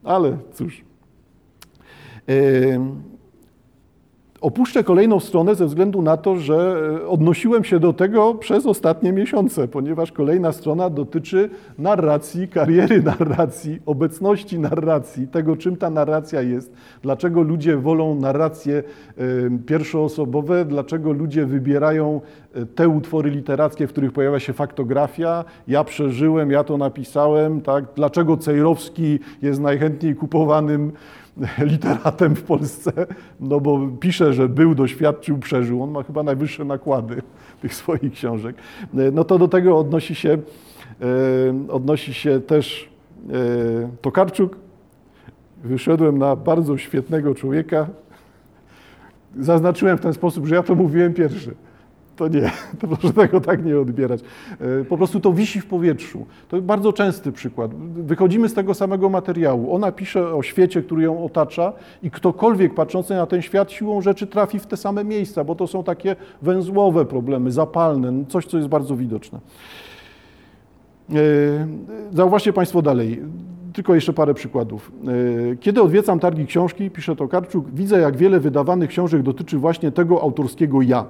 Ale 0.05 0.37
cóż. 0.53 0.85
Opuszczę 4.43 4.85
kolejną 4.85 5.21
stronę 5.21 5.55
ze 5.55 5.67
względu 5.67 6.03
na 6.03 6.17
to, 6.17 6.37
że 6.37 6.83
e, 7.03 7.09
odnosiłem 7.09 7.65
się 7.65 7.81
do 7.81 7.93
tego 7.93 8.35
przez 8.35 8.67
ostatnie 8.67 9.13
miesiące, 9.13 9.69
ponieważ 9.69 10.13
kolejna 10.13 10.53
strona 10.53 10.91
dotyczy 10.91 11.51
narracji, 11.79 12.49
kariery 12.49 13.03
narracji, 13.19 13.79
obecności 13.87 14.59
narracji, 14.59 15.29
tego 15.29 15.57
czym 15.57 15.77
ta 15.77 15.91
narracja 15.91 16.43
jest, 16.43 16.73
dlaczego 17.03 17.43
ludzie 17.43 17.77
wolą 17.77 18.15
narracje 18.15 18.83
pierwszoosobowe, 19.67 20.65
dlaczego 20.65 21.13
ludzie 21.13 21.47
wybierają 21.47 22.21
e, 22.55 22.67
te 22.67 22.89
utwory 22.89 23.31
literackie, 23.31 23.87
w 23.87 23.91
których 23.91 24.13
pojawia 24.13 24.41
się 24.41 24.53
faktografia. 24.53 25.45
Ja 25.69 25.85
przeżyłem, 25.85 26.51
ja 26.51 26.65
to 26.65 26.77
napisałem, 26.77 27.61
tak? 27.61 27.85
Dlaczego 27.95 28.37
Cejrowski 28.37 29.19
jest 29.43 29.61
najchętniej 29.61 30.15
kupowanym 30.15 30.93
literatem 31.59 32.37
w 32.37 32.43
Polsce, 32.43 32.93
no 33.41 33.61
bo 33.61 33.89
pisze, 34.01 34.35
że 34.35 34.49
był, 34.49 34.75
doświadczył, 34.75 35.39
przeżył. 35.39 35.83
On 35.83 35.91
ma 35.91 36.03
chyba 36.03 36.23
najwyższe 36.23 36.65
nakłady 36.65 37.23
tych 37.63 37.75
swoich 37.75 38.13
książek. 38.13 38.57
No 39.13 39.25
to 39.25 39.39
do 39.39 39.49
tego 39.49 39.79
odnosi 39.79 40.15
się, 40.15 40.31
e, 40.31 40.39
odnosi 41.69 42.15
się 42.15 42.41
też 42.41 42.89
e, 43.29 43.33
Tokarczuk. 44.01 44.57
Wyszedłem 45.65 46.19
na 46.19 46.37
bardzo 46.37 46.79
świetnego 46.79 47.35
człowieka. 47.35 47.87
Zaznaczyłem 49.39 49.99
w 49.99 50.01
ten 50.01 50.13
sposób, 50.13 50.47
że 50.47 50.55
ja 50.55 50.63
to 50.63 50.75
mówiłem 50.75 51.15
pierwszy 51.15 51.55
to 52.17 52.29
nie, 52.29 52.51
to 52.81 52.89
proszę 52.89 53.13
tego 53.13 53.41
tak 53.41 53.65
nie 53.65 53.79
odbierać. 53.79 54.21
E, 54.81 54.85
po 54.85 54.97
prostu 54.97 55.21
to 55.21 55.33
wisi 55.33 55.61
w 55.61 55.67
powietrzu. 55.67 56.27
To 56.49 56.63
bardzo 56.63 56.93
częsty 56.93 57.33
przykład. 57.33 57.75
Wychodzimy 57.95 58.49
z 58.49 58.55
tego 58.55 58.75
samego 58.75 59.09
materiału. 59.09 59.75
Ona 59.75 59.93
pisze 59.93 60.35
o 60.35 60.43
świecie, 60.43 60.83
który 60.83 61.03
ją 61.03 61.25
otacza 61.25 61.73
i 62.03 62.11
ktokolwiek 62.11 62.75
patrzący 62.75 63.15
na 63.15 63.27
ten 63.27 63.43
świat 63.43 63.73
siłą 63.73 64.01
rzeczy 64.01 64.27
trafi 64.27 64.59
w 64.59 64.67
te 64.67 64.77
same 64.77 65.05
miejsca, 65.05 65.45
bo 65.45 65.55
to 65.55 65.67
są 65.67 65.85
takie 65.85 66.17
węzłowe 66.43 67.05
problemy, 67.05 67.53
zapalne, 67.53 68.25
coś, 68.29 68.47
co 68.47 68.57
jest 68.57 68.69
bardzo 68.69 68.97
widoczne. 68.97 69.41
E, 71.11 71.15
zauważcie 72.13 72.53
Państwo 72.53 72.83
dalej. 72.83 73.23
Tylko 73.73 73.95
jeszcze 73.95 74.13
parę 74.13 74.35
przykładów. 74.35 74.93
E, 75.53 75.57
kiedy 75.57 75.83
odwiedzam 75.83 76.21
targi 76.21 76.47
książki, 76.47 76.91
pisze 76.91 77.17
Tokarczuk, 77.17 77.71
widzę 77.71 78.01
jak 78.01 78.17
wiele 78.17 78.41
wydawanych 78.41 78.91
książek 78.91 79.23
dotyczy 79.23 79.59
właśnie 79.59 79.93
tego 79.93 80.23
autorskiego 80.23 80.83
ja 80.83 81.05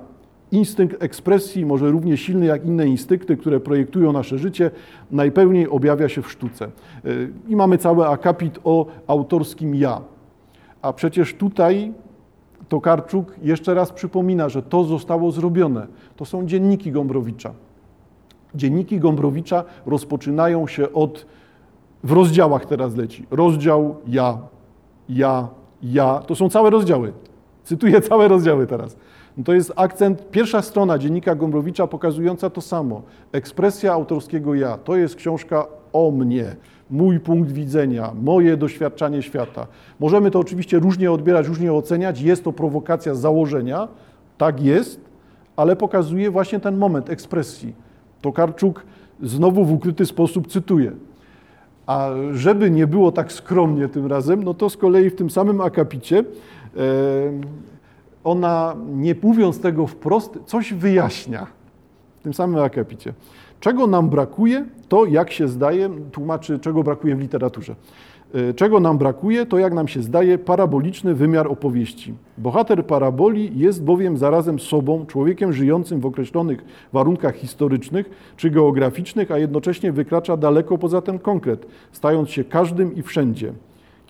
Instynkt 0.53 1.03
ekspresji, 1.03 1.67
może 1.67 1.91
równie 1.91 2.17
silny 2.17 2.47
jak 2.47 2.67
inne 2.67 2.87
instynkty, 2.87 3.37
które 3.37 3.61
projektują 3.61 4.13
nasze 4.13 4.39
życie, 4.39 4.71
najpełniej 5.11 5.69
objawia 5.69 6.09
się 6.09 6.23
w 6.23 6.33
sztuce. 6.33 6.71
Y, 7.05 7.33
I 7.49 7.57
mamy 7.57 7.79
cały 7.79 8.07
akapit 8.09 8.59
o 8.65 8.87
autorskim 9.07 9.75
ja. 9.75 10.01
A 10.83 10.93
przecież 10.93 11.35
tutaj 11.35 11.93
Tokarczuk 12.69 13.35
jeszcze 13.43 13.75
raz 13.75 13.93
przypomina, 13.93 14.49
że 14.49 14.63
to 14.63 14.85
zostało 14.85 15.31
zrobione. 15.31 15.87
To 16.17 16.25
są 16.25 16.47
dzienniki 16.47 16.93
Gombrowicza. 16.93 17.53
Dzienniki 18.55 18.99
Gombrowicza 18.99 19.65
rozpoczynają 19.87 20.67
się 20.67 20.93
od, 20.93 21.27
w 22.05 22.13
rozdziałach 22.13 22.67
teraz 22.67 22.97
leci, 22.97 23.27
rozdział 23.31 23.97
ja, 24.07 24.39
ja, 25.09 25.49
ja. 25.83 26.19
To 26.27 26.35
są 26.35 26.49
całe 26.49 26.71
rozdziały. 26.71 27.13
Cytuję 27.65 28.01
całe 28.01 28.29
rozdziały 28.29 28.67
teraz. 28.67 28.97
No 29.37 29.45
to 29.45 29.55
jest 29.55 29.73
akcent, 29.77 30.31
pierwsza 30.31 30.63
strona 30.63 30.99
dziennika 30.99 31.35
Gombrowicza 31.35 31.87
pokazująca 31.87 32.51
to 32.51 32.61
samo. 32.61 33.03
Ekspresja 33.33 33.93
autorskiego 33.93 34.55
ja. 34.55 34.79
To 34.79 34.97
jest 34.97 35.17
książka 35.17 35.67
o 35.93 36.11
mnie, 36.11 36.57
mój 36.91 37.21
punkt 37.21 37.53
widzenia, 37.53 38.13
moje 38.23 38.57
doświadczanie 38.57 39.23
świata. 39.23 39.67
Możemy 40.01 40.31
to 40.31 40.39
oczywiście 40.39 40.79
różnie 40.79 41.13
odbierać, 41.13 41.47
różnie 41.47 41.73
oceniać. 41.73 42.21
Jest 42.21 42.45
to 42.45 42.53
prowokacja 42.53 43.15
założenia, 43.15 43.89
tak 44.39 44.63
jest, 44.63 45.01
ale 45.57 45.77
pokazuje 45.77 46.31
właśnie 46.31 46.61
ten 46.61 46.77
moment 46.77 47.11
ekspresji. 47.11 47.75
Tokarczuk 48.21 48.85
znowu 49.23 49.65
w 49.65 49.73
ukryty 49.73 50.07
sposób 50.07 50.47
cytuje. 50.49 50.93
A 51.87 52.11
żeby 52.33 52.71
nie 52.71 52.87
było 52.87 53.13
tak 53.13 53.33
skromnie 53.33 53.89
tym 53.89 54.07
razem, 54.07 54.43
no 54.43 54.55
to 54.55 54.71
z 54.71 54.77
kolei 54.77 55.11
w 55.11 55.17
tym 55.17 55.31
samym 55.31 55.61
akapicie 55.61 56.25
ona, 58.25 58.77
nie 58.95 59.15
mówiąc 59.23 59.61
tego 59.61 59.87
wprost, 59.87 60.39
coś 60.47 60.73
wyjaśnia 60.73 61.47
w 62.21 62.23
tym 62.23 62.35
samym 62.35 62.63
akapicie. 62.63 63.15
Czego 63.61 63.87
nam 63.87 64.09
brakuje, 64.09 64.65
to 64.89 65.05
jak 65.05 65.31
się 65.31 65.49
zdaje, 65.49 65.91
tłumaczy, 66.13 66.59
czego 66.59 66.83
brakuje 66.83 67.17
w 67.17 67.21
literaturze. 67.21 67.75
E, 68.35 68.55
czego 68.55 68.81
nam 68.81 68.99
brakuje, 68.99 69.47
to 69.47 69.59
jak 69.59 69.75
nam 69.75 69.89
się 69.89 70.03
zdaje 70.03 70.39
paraboliczny 70.39 71.15
wymiar 71.15 71.47
opowieści. 71.47 72.15
Bohater 72.39 72.87
paraboli 72.87 73.59
jest 73.59 73.85
bowiem 73.85 74.19
zarazem 74.19 74.59
sobą, 74.59 75.07
człowiekiem 75.07 75.53
żyjącym 75.53 76.01
w 76.01 76.07
określonych 76.07 76.65
warunkach 76.93 77.37
historycznych 77.37 78.11
czy 78.37 78.51
geograficznych, 78.51 79.31
a 79.31 79.39
jednocześnie 79.39 79.93
wykracza 79.93 80.37
daleko 80.37 80.79
poza 80.79 81.03
ten 81.03 81.19
konkret, 81.19 81.67
stając 81.93 82.31
się 82.31 82.45
każdym 82.45 82.95
i 82.95 83.03
wszędzie. 83.03 83.53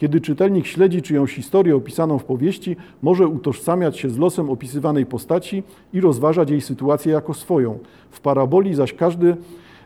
Kiedy 0.03 0.21
czytelnik 0.21 0.67
śledzi 0.67 1.03
czyjąś 1.03 1.35
historię 1.35 1.77
opisaną 1.77 2.19
w 2.19 2.25
powieści, 2.25 2.77
może 3.03 3.27
utożsamiać 3.27 3.99
się 3.99 4.11
z 4.11 4.19
losem 4.19 4.51
opisywanej 4.51 5.07
postaci 5.07 5.63
i 5.93 6.01
rozważać 6.01 6.51
jej 6.51 6.61
sytuację 6.61 7.13
jako 7.13 7.35
swoją. 7.35 7.79
W 8.11 8.21
paraboli 8.21 8.75
zaś 8.75 8.95
każdy 8.95 9.37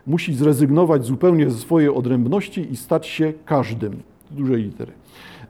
musi 0.06 0.34
zrezygnować 0.34 1.04
zupełnie 1.04 1.50
ze 1.50 1.58
swojej 1.58 1.88
odrębności 1.88 2.72
i 2.72 2.76
stać 2.76 3.06
się 3.06 3.32
każdym. 3.44 3.96
Dużej 4.30 4.62
litery. 4.62 4.92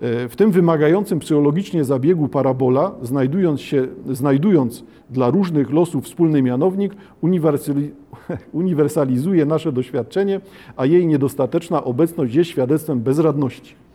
E, 0.01 0.29
w 0.29 0.37
tym 0.37 0.51
wymagającym 0.51 1.19
psychologicznie 1.19 1.85
zabiegu 1.85 2.29
parabola, 2.29 2.95
znajdując, 3.03 3.61
się, 3.61 3.89
znajdując 4.13 4.85
dla 5.11 5.31
różnych 5.31 5.71
losów 5.71 6.05
wspólny 6.05 6.43
mianownik, 6.43 6.95
uniwersalizuje 8.53 9.47
nasze 9.47 9.73
doświadczenie, 9.73 10.41
a 10.77 10.87
jej 10.87 11.07
niedostateczna 11.07 11.85
obecność 11.85 12.35
jest 12.35 12.51
świadectwem 12.51 13.01
bezradności. 13.01 13.86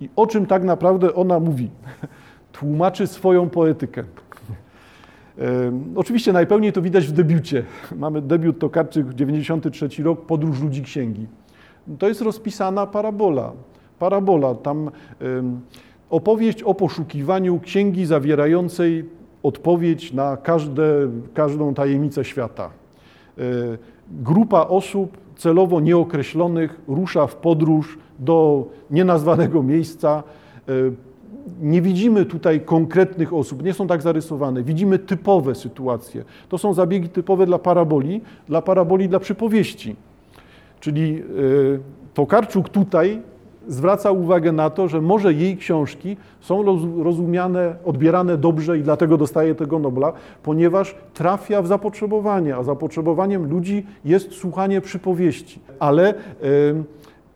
I 0.00 0.08
o 0.16 0.26
czym 0.26 0.46
tak 0.46 0.64
naprawdę 0.64 1.14
ona 1.14 1.40
mówi? 1.40 1.70
Tłumaczy 2.52 3.06
swoją 3.06 3.48
poetykę. 3.48 4.04
Oczywiście 5.96 6.32
najpełniej 6.32 6.72
to 6.72 6.82
widać 6.82 7.06
w 7.06 7.12
debiucie. 7.12 7.64
Mamy 7.96 8.22
debiut 8.22 8.58
Tokarczyk, 8.58 9.14
93 9.14 10.02
rok, 10.02 10.26
Podróż 10.26 10.60
ludzi 10.60 10.82
księgi. 10.82 11.26
To 11.98 12.08
jest 12.08 12.20
rozpisana 12.20 12.86
parabola. 12.86 13.52
parabola, 13.98 14.54
tam 14.54 14.90
opowieść 16.10 16.62
o 16.62 16.74
poszukiwaniu 16.74 17.60
księgi 17.60 18.06
zawierającej 18.06 19.04
odpowiedź 19.42 20.12
na 20.12 20.36
każde, 20.36 21.08
każdą 21.34 21.74
tajemnicę 21.74 22.24
świata. 22.24 22.70
E, 23.38 23.42
grupa 24.10 24.60
osób 24.60 25.16
celowo 25.40 25.80
nieokreślonych 25.80 26.80
rusza 26.88 27.26
w 27.26 27.36
podróż 27.36 27.98
do 28.18 28.66
nienazwanego 28.90 29.62
miejsca. 29.62 30.22
E, 30.68 30.72
nie 31.60 31.82
widzimy 31.82 32.24
tutaj 32.24 32.60
konkretnych 32.60 33.34
osób, 33.34 33.62
nie 33.64 33.72
są 33.72 33.86
tak 33.86 34.02
zarysowane. 34.02 34.62
Widzimy 34.62 34.98
typowe 34.98 35.54
sytuacje. 35.54 36.24
To 36.48 36.58
są 36.58 36.74
zabiegi 36.74 37.08
typowe 37.08 37.46
dla 37.46 37.58
paraboli, 37.58 38.20
dla 38.48 38.62
paraboli 38.62 39.08
dla 39.08 39.20
przypowieści. 39.20 39.96
Czyli 40.80 41.14
e, 41.14 41.22
Tokarczuk 42.14 42.68
tutaj 42.68 43.22
zwraca 43.68 44.10
uwagę 44.10 44.52
na 44.52 44.70
to, 44.70 44.88
że 44.88 45.00
może 45.00 45.32
jej 45.32 45.56
książki 45.56 46.16
są 46.40 46.64
rozumiane, 47.02 47.74
odbierane 47.84 48.36
dobrze 48.36 48.78
i 48.78 48.82
dlatego 48.82 49.16
dostaje 49.16 49.54
tego 49.54 49.78
Nobla, 49.78 50.12
ponieważ 50.42 50.94
trafia 51.14 51.62
w 51.62 51.66
zapotrzebowanie, 51.66 52.56
a 52.56 52.62
zapotrzebowaniem 52.62 53.50
ludzi 53.50 53.86
jest 54.04 54.32
słuchanie 54.32 54.80
przypowieści. 54.80 55.60
Ale 55.78 56.14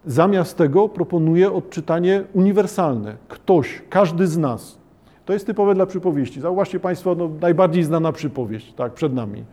zamiast 0.06 0.56
tego 0.56 0.88
proponuje 0.88 1.52
odczytanie 1.52 2.24
uniwersalne. 2.32 3.16
Ktoś, 3.28 3.82
każdy 3.90 4.26
z 4.26 4.38
nas. 4.38 4.78
To 5.24 5.32
jest 5.32 5.46
typowe 5.46 5.74
dla 5.74 5.86
przypowieści. 5.86 6.40
Zauważcie 6.40 6.80
Państwo, 6.80 7.14
no, 7.14 7.30
najbardziej 7.40 7.84
znana 7.84 8.12
przypowieść, 8.12 8.72
tak, 8.72 8.92
przed 8.92 9.14
nami. 9.14 9.44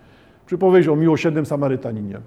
Przypowieść 0.45 0.87
o 0.87 0.95
miłosiernym 0.95 1.45
Samarytaninie. 1.45 2.19